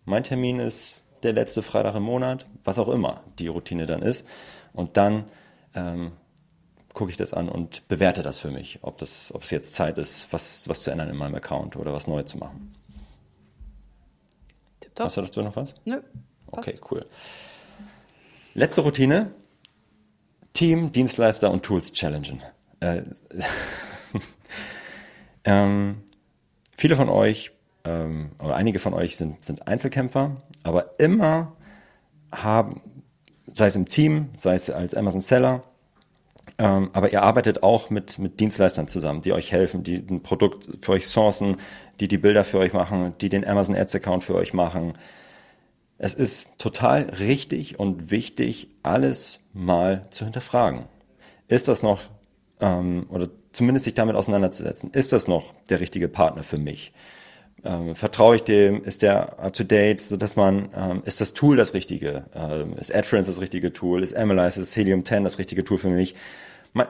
mein 0.05 0.23
Termin 0.23 0.59
ist 0.59 1.03
der 1.23 1.33
letzte 1.33 1.61
Freitag 1.61 1.95
im 1.95 2.03
Monat, 2.03 2.47
was 2.63 2.79
auch 2.79 2.89
immer 2.89 3.21
die 3.37 3.47
Routine 3.47 3.85
dann 3.85 4.01
ist. 4.01 4.25
Und 4.73 4.97
dann 4.97 5.25
ähm, 5.75 6.13
gucke 6.99 7.11
ich 7.11 7.17
das 7.17 7.33
an 7.33 7.47
und 7.47 7.87
bewerte 7.87 8.23
das 8.23 8.39
für 8.39 8.51
mich, 8.51 8.79
ob, 8.81 8.97
das, 8.97 9.33
ob 9.33 9.43
es 9.43 9.51
jetzt 9.51 9.73
Zeit 9.73 9.97
ist, 9.97 10.33
was, 10.33 10.67
was 10.67 10.81
zu 10.81 10.91
ändern 10.91 11.07
in 11.07 11.15
meinem 11.15 11.33
Account 11.35 11.77
oder 11.77 11.93
was 11.93 12.07
neu 12.07 12.23
zu 12.23 12.37
machen. 12.37 12.75
Tipptopp. 14.81 15.05
Hast 15.05 15.15
du 15.15 15.21
dazu 15.21 15.41
noch 15.41 15.55
was? 15.55 15.75
Nö. 15.85 16.01
Okay, 16.47 16.75
cool. 16.91 17.05
Letzte 18.53 18.81
Routine. 18.81 19.31
Team, 20.51 20.91
Dienstleister 20.91 21.49
und 21.49 21.63
Tools 21.63 21.93
challengen. 21.93 22.41
Äh, 22.81 23.03
ähm, 25.45 26.03
viele 26.75 26.97
von 26.97 27.07
euch 27.07 27.53
ähm, 27.85 28.31
oder 28.39 28.57
einige 28.57 28.79
von 28.79 28.93
euch 28.93 29.15
sind, 29.15 29.41
sind 29.45 29.69
Einzelkämpfer, 29.69 30.35
aber 30.63 30.99
immer 30.99 31.55
haben, 32.33 32.81
sei 33.53 33.67
es 33.67 33.77
im 33.77 33.87
Team, 33.87 34.31
sei 34.35 34.55
es 34.55 34.69
als 34.69 34.93
Amazon 34.95 35.21
Seller, 35.21 35.63
ähm, 36.57 36.89
aber 36.93 37.11
ihr 37.11 37.23
arbeitet 37.23 37.63
auch 37.63 37.89
mit, 37.89 38.19
mit 38.19 38.39
Dienstleistern 38.39 38.87
zusammen, 38.87 39.21
die 39.21 39.33
euch 39.33 39.51
helfen, 39.51 39.83
die 39.83 39.95
ein 39.95 40.21
Produkt 40.21 40.69
für 40.81 40.93
euch 40.93 41.07
sourcen, 41.07 41.57
die 41.99 42.07
die 42.07 42.17
Bilder 42.17 42.43
für 42.43 42.59
euch 42.59 42.73
machen, 42.73 43.13
die 43.21 43.29
den 43.29 43.45
Amazon 43.45 43.75
Ads 43.75 43.95
Account 43.95 44.23
für 44.23 44.35
euch 44.35 44.53
machen. 44.53 44.93
Es 45.97 46.13
ist 46.13 46.47
total 46.57 47.03
richtig 47.19 47.79
und 47.79 48.09
wichtig, 48.11 48.69
alles 48.83 49.39
mal 49.53 50.03
zu 50.09 50.23
hinterfragen. 50.23 50.85
Ist 51.47 51.67
das 51.67 51.83
noch, 51.83 52.01
ähm, 52.61 53.05
oder 53.09 53.27
zumindest 53.51 53.85
sich 53.85 53.93
damit 53.93 54.15
auseinanderzusetzen, 54.15 54.91
ist 54.91 55.11
das 55.11 55.27
noch 55.27 55.53
der 55.69 55.79
richtige 55.79 56.07
Partner 56.07 56.43
für 56.43 56.57
mich? 56.57 56.93
Ähm, 57.63 57.95
vertraue 57.95 58.35
ich 58.35 58.43
dem? 58.43 58.83
Ist 58.83 59.01
der 59.01 59.39
up 59.39 59.53
to 59.53 59.63
date, 59.63 59.99
so 60.01 60.17
dass 60.17 60.35
man 60.35 60.69
ähm, 60.75 61.01
ist 61.05 61.21
das 61.21 61.33
Tool 61.33 61.57
das 61.57 61.73
richtige? 61.73 62.25
Ähm, 62.33 62.77
ist 62.77 62.93
AdFriends 62.93 63.27
das 63.27 63.41
richtige 63.41 63.73
Tool? 63.73 64.03
Ist 64.03 64.15
Analyze, 64.15 64.61
ist 64.61 64.75
Helium 64.75 65.03
10 65.03 65.23
das 65.23 65.39
richtige 65.39 65.63
Tool 65.63 65.77
für 65.77 65.89
mich? 65.89 66.15
Man, 66.73 66.87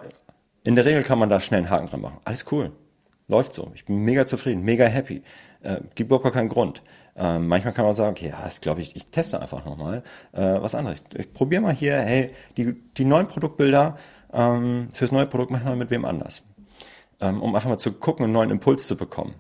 in 0.63 0.75
der 0.75 0.85
Regel 0.85 1.03
kann 1.03 1.19
man 1.19 1.29
da 1.29 1.39
schnell 1.39 1.61
einen 1.61 1.69
Haken 1.69 1.87
dran 1.87 2.01
machen. 2.01 2.17
Alles 2.25 2.45
cool, 2.51 2.71
läuft 3.27 3.53
so. 3.53 3.71
Ich 3.73 3.85
bin 3.85 4.03
mega 4.03 4.25
zufrieden, 4.25 4.63
mega 4.63 4.85
happy. 4.85 5.23
Äh, 5.63 5.77
gibt 5.95 6.11
überhaupt 6.11 6.33
keinen 6.33 6.49
Grund. 6.49 6.83
Ähm, 7.15 7.47
manchmal 7.47 7.73
kann 7.73 7.85
man 7.85 7.93
sagen, 7.93 8.11
okay, 8.11 8.29
ja, 8.29 8.41
das 8.43 8.61
glaube 8.61 8.81
ich, 8.81 8.95
ich 8.95 9.07
teste 9.07 9.41
einfach 9.41 9.65
nochmal 9.65 10.03
äh, 10.33 10.39
was 10.39 10.75
anderes. 10.75 11.01
Ich, 11.13 11.19
ich 11.19 11.33
probiere 11.33 11.61
mal 11.61 11.73
hier, 11.73 11.99
hey, 11.99 12.31
die, 12.57 12.73
die 12.97 13.05
neuen 13.05 13.27
Produktbilder 13.27 13.97
ähm, 14.31 14.89
fürs 14.93 15.11
neue 15.11 15.25
Produkt 15.25 15.51
machen 15.51 15.65
wir 15.65 15.75
mit 15.75 15.89
wem 15.89 16.05
anders. 16.05 16.43
Ähm, 17.19 17.41
um 17.41 17.53
einfach 17.55 17.69
mal 17.69 17.77
zu 17.77 17.91
gucken, 17.91 18.23
einen 18.23 18.33
neuen 18.33 18.51
Impuls 18.51 18.87
zu 18.87 18.95
bekommen 18.95 19.33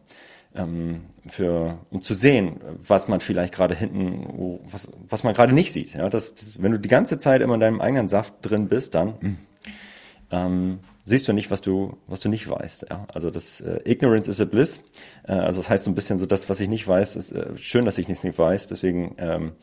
ähm, 0.55 1.01
für, 1.27 1.77
um 1.91 2.01
zu 2.01 2.13
sehen, 2.13 2.59
was 2.85 3.07
man 3.07 3.19
vielleicht 3.19 3.53
gerade 3.53 3.75
hinten, 3.75 4.59
was, 4.71 4.91
was 5.07 5.23
man 5.23 5.33
gerade 5.33 5.53
nicht 5.53 5.71
sieht. 5.71 5.93
Ja, 5.93 6.09
das, 6.09 6.33
das, 6.35 6.61
wenn 6.61 6.71
du 6.71 6.79
die 6.79 6.89
ganze 6.89 7.17
Zeit 7.17 7.41
immer 7.41 7.55
in 7.55 7.59
deinem 7.59 7.81
eigenen 7.81 8.07
Saft 8.07 8.33
drin 8.41 8.67
bist, 8.67 8.95
dann 8.95 9.13
hm, 9.19 9.37
ähm, 10.31 10.79
siehst 11.05 11.27
du 11.27 11.33
nicht, 11.33 11.51
was 11.51 11.61
du, 11.61 11.97
was 12.07 12.19
du 12.19 12.29
nicht 12.29 12.49
weißt. 12.49 12.87
Ja? 12.89 13.05
Also 13.13 13.29
das 13.29 13.61
äh, 13.61 13.79
Ignorance 13.85 14.29
is 14.29 14.41
a 14.41 14.45
bliss. 14.45 14.81
Äh, 15.27 15.33
also 15.33 15.59
das 15.59 15.69
heißt 15.69 15.83
so 15.83 15.91
ein 15.91 15.95
bisschen 15.95 16.17
so, 16.17 16.25
das, 16.25 16.49
was 16.49 16.59
ich 16.59 16.69
nicht 16.69 16.87
weiß, 16.87 17.15
ist 17.15 17.31
äh, 17.31 17.57
schön, 17.57 17.85
dass 17.85 17.97
ich 17.97 18.07
nichts 18.07 18.23
nicht 18.23 18.37
weiß. 18.37 18.67
Deswegen 18.67 19.15
ähm, 19.17 19.53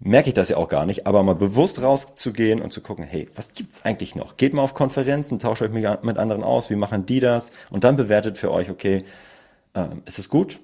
merke 0.00 0.28
ich 0.28 0.34
das 0.34 0.48
ja 0.48 0.56
auch 0.56 0.68
gar 0.68 0.86
nicht. 0.86 1.06
Aber 1.06 1.22
mal 1.22 1.34
bewusst 1.34 1.82
rauszugehen 1.82 2.60
und 2.60 2.72
zu 2.72 2.80
gucken, 2.80 3.04
hey, 3.04 3.28
was 3.34 3.52
gibt's 3.52 3.84
eigentlich 3.84 4.14
noch? 4.14 4.36
Geht 4.36 4.54
mal 4.54 4.62
auf 4.62 4.74
Konferenzen, 4.74 5.38
tauscht 5.38 5.62
euch 5.62 5.70
mit 5.70 6.18
anderen 6.18 6.42
aus, 6.42 6.70
wie 6.70 6.76
machen 6.76 7.06
die 7.06 7.20
das? 7.20 7.52
Und 7.70 7.84
dann 7.84 7.96
bewertet 7.96 8.38
für 8.38 8.50
euch, 8.50 8.70
okay, 8.70 9.04
ähm, 9.74 10.02
ist 10.06 10.18
es 10.18 10.28
gut? 10.28 10.60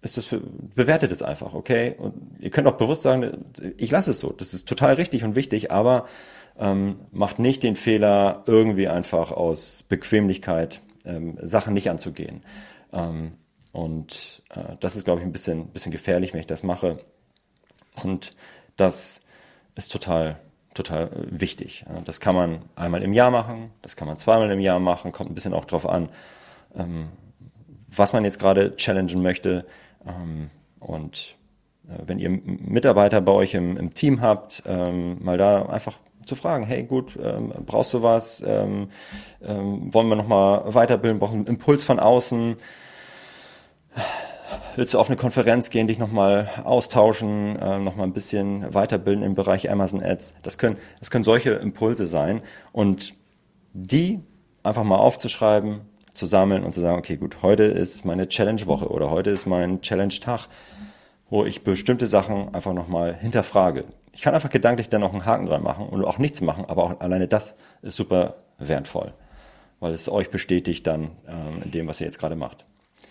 Ist 0.00 0.16
das 0.16 0.26
für, 0.26 0.40
bewertet 0.40 1.10
es 1.10 1.22
einfach, 1.22 1.54
okay? 1.54 1.96
Und 1.98 2.14
ihr 2.38 2.50
könnt 2.50 2.68
auch 2.68 2.76
bewusst 2.76 3.02
sagen, 3.02 3.46
ich 3.76 3.90
lasse 3.90 4.12
es 4.12 4.20
so. 4.20 4.30
Das 4.30 4.54
ist 4.54 4.68
total 4.68 4.94
richtig 4.94 5.24
und 5.24 5.34
wichtig, 5.34 5.72
aber 5.72 6.06
ähm, 6.58 6.98
macht 7.10 7.38
nicht 7.38 7.62
den 7.62 7.76
Fehler, 7.76 8.42
irgendwie 8.46 8.88
einfach 8.88 9.32
aus 9.32 9.82
Bequemlichkeit 9.82 10.82
ähm, 11.04 11.36
Sachen 11.42 11.74
nicht 11.74 11.90
anzugehen. 11.90 12.42
Ähm, 12.92 13.32
und 13.72 14.42
äh, 14.50 14.76
das 14.80 14.96
ist, 14.96 15.04
glaube 15.04 15.20
ich, 15.20 15.26
ein 15.26 15.32
bisschen, 15.32 15.68
bisschen 15.68 15.92
gefährlich, 15.92 16.32
wenn 16.32 16.40
ich 16.40 16.46
das 16.46 16.62
mache. 16.62 17.00
Und 18.02 18.34
das 18.76 19.20
ist 19.74 19.92
total, 19.92 20.38
total 20.74 21.10
wichtig. 21.30 21.84
Das 22.04 22.20
kann 22.20 22.34
man 22.34 22.62
einmal 22.76 23.02
im 23.02 23.12
Jahr 23.12 23.30
machen, 23.30 23.70
das 23.82 23.96
kann 23.96 24.08
man 24.08 24.16
zweimal 24.16 24.50
im 24.50 24.60
Jahr 24.60 24.80
machen, 24.80 25.12
kommt 25.12 25.30
ein 25.30 25.34
bisschen 25.34 25.54
auch 25.54 25.64
drauf 25.64 25.86
an, 25.86 26.08
ähm, 26.76 27.08
was 27.88 28.12
man 28.12 28.24
jetzt 28.24 28.38
gerade 28.38 28.76
challengen 28.76 29.22
möchte. 29.22 29.66
Ähm, 30.06 30.50
und 30.80 31.36
äh, 31.88 32.02
wenn 32.06 32.18
ihr 32.18 32.30
Mitarbeiter 32.30 33.20
bei 33.20 33.32
euch 33.32 33.54
im, 33.54 33.76
im 33.76 33.94
Team 33.94 34.20
habt, 34.20 34.62
ähm, 34.66 35.22
mal 35.22 35.38
da 35.38 35.66
einfach 35.66 35.98
zu 36.26 36.34
fragen, 36.34 36.64
hey 36.64 36.84
gut, 36.84 37.18
ähm, 37.20 37.52
brauchst 37.66 37.94
du 37.94 38.02
was? 38.02 38.44
Ähm, 38.46 38.90
ähm, 39.42 39.92
wollen 39.92 40.08
wir 40.08 40.16
nochmal 40.16 40.62
weiterbilden? 40.74 41.18
Brauchen 41.18 41.36
einen 41.36 41.46
Impuls 41.46 41.82
von 41.82 41.98
außen? 41.98 42.56
Willst 44.76 44.94
du 44.94 44.98
auf 44.98 45.08
eine 45.08 45.16
Konferenz 45.16 45.70
gehen, 45.70 45.88
dich 45.88 45.98
nochmal 45.98 46.48
austauschen, 46.64 47.56
äh, 47.56 47.78
nochmal 47.78 48.06
ein 48.06 48.12
bisschen 48.12 48.72
weiterbilden 48.72 49.24
im 49.24 49.34
Bereich 49.34 49.70
Amazon 49.70 50.02
Ads? 50.02 50.34
Das 50.42 50.58
können, 50.58 50.76
das 51.00 51.10
können 51.10 51.24
solche 51.24 51.52
Impulse 51.52 52.06
sein. 52.06 52.42
Und 52.72 53.14
die 53.72 54.20
einfach 54.62 54.84
mal 54.84 54.96
aufzuschreiben, 54.96 55.80
zu 56.18 56.26
sammeln 56.26 56.64
und 56.64 56.74
zu 56.74 56.80
sagen, 56.80 56.98
okay, 56.98 57.16
gut, 57.16 57.42
heute 57.42 57.64
ist 57.64 58.04
meine 58.04 58.28
Challenge-Woche 58.28 58.88
oder 58.88 59.10
heute 59.10 59.30
ist 59.30 59.46
mein 59.46 59.80
Challenge-Tag, 59.80 60.48
wo 61.30 61.44
ich 61.44 61.62
bestimmte 61.62 62.06
Sachen 62.06 62.54
einfach 62.54 62.72
nochmal 62.72 63.14
hinterfrage. 63.14 63.84
Ich 64.12 64.22
kann 64.22 64.34
einfach 64.34 64.50
gedanklich 64.50 64.88
dann 64.88 65.00
noch 65.00 65.12
einen 65.12 65.24
Haken 65.24 65.46
dran 65.46 65.62
machen 65.62 65.86
und 65.88 66.04
auch 66.04 66.18
nichts 66.18 66.40
machen, 66.40 66.64
aber 66.66 66.84
auch 66.84 67.00
alleine 67.00 67.28
das 67.28 67.54
ist 67.82 67.96
super 67.96 68.34
wertvoll, 68.58 69.12
weil 69.80 69.92
es 69.92 70.08
euch 70.08 70.30
bestätigt 70.30 70.86
dann 70.86 71.12
ähm, 71.28 71.62
in 71.64 71.70
dem, 71.70 71.86
was 71.86 72.00
ihr 72.00 72.06
jetzt 72.06 72.18
gerade 72.18 72.36
macht. 72.36 72.66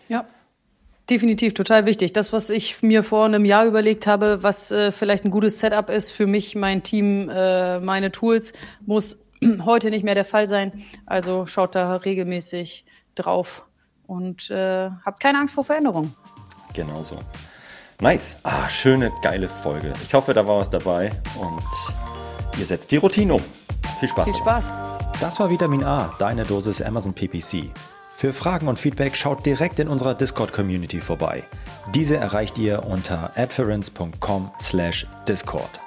Ja, 0.09 0.25
Definitiv, 1.09 1.53
total 1.53 1.85
wichtig. 1.85 2.11
Das, 2.11 2.33
was 2.33 2.49
ich 2.49 2.83
mir 2.83 3.01
vor 3.01 3.23
einem 3.25 3.45
Jahr 3.45 3.65
überlegt 3.65 4.07
habe, 4.07 4.43
was 4.43 4.71
äh, 4.71 4.91
vielleicht 4.91 5.23
ein 5.23 5.31
gutes 5.31 5.59
Setup 5.59 5.89
ist 5.89 6.11
für 6.11 6.27
mich, 6.27 6.53
mein 6.53 6.83
Team, 6.83 7.29
äh, 7.29 7.79
meine 7.79 8.11
Tools, 8.11 8.51
muss 8.85 9.17
heute 9.65 9.89
nicht 9.89 10.03
mehr 10.03 10.15
der 10.15 10.25
Fall 10.25 10.49
sein. 10.49 10.83
Also 11.05 11.45
schaut 11.45 11.75
da 11.75 11.95
regelmäßig 11.95 12.83
drauf 13.17 13.67
und 14.08 14.49
äh, 14.49 14.89
habt 15.06 15.19
keine 15.19 15.38
Angst 15.39 15.53
vor 15.53 15.63
Veränderungen. 15.63 16.15
Genau 16.73 17.03
so. 17.03 17.19
Nice. 17.99 18.39
Ah, 18.43 18.67
schöne, 18.69 19.12
geile 19.21 19.49
Folge. 19.49 19.91
Ich 20.03 20.13
hoffe, 20.13 20.34
da 20.34 20.47
war 20.47 20.60
was 20.60 20.69
dabei 20.69 21.12
und 21.39 21.63
ihr 22.60 22.65
setzt 22.65 22.91
die 22.91 22.97
Routine 22.97 23.34
um. 23.36 23.41
Viel 23.99 24.10
Spaß. 24.10 24.25
Viel 24.25 24.36
Spaß. 24.36 24.65
Das 25.19 25.39
war 25.39 25.49
Vitamin 25.49 25.84
A, 25.84 26.13
deine 26.19 26.43
Dosis 26.43 26.80
Amazon 26.82 27.13
PPC. 27.13 27.71
Für 28.17 28.34
Fragen 28.34 28.67
und 28.67 28.77
Feedback 28.77 29.15
schaut 29.15 29.43
direkt 29.45 29.80
in 29.80 29.88
unserer 29.88 30.13
Discord-Community 30.13 30.99
vorbei. 31.01 31.43
Diese 31.93 32.17
erreicht 32.17 32.60
ihr 32.60 32.86
unter 32.86 33.32
adference.com/discord. 33.36 35.87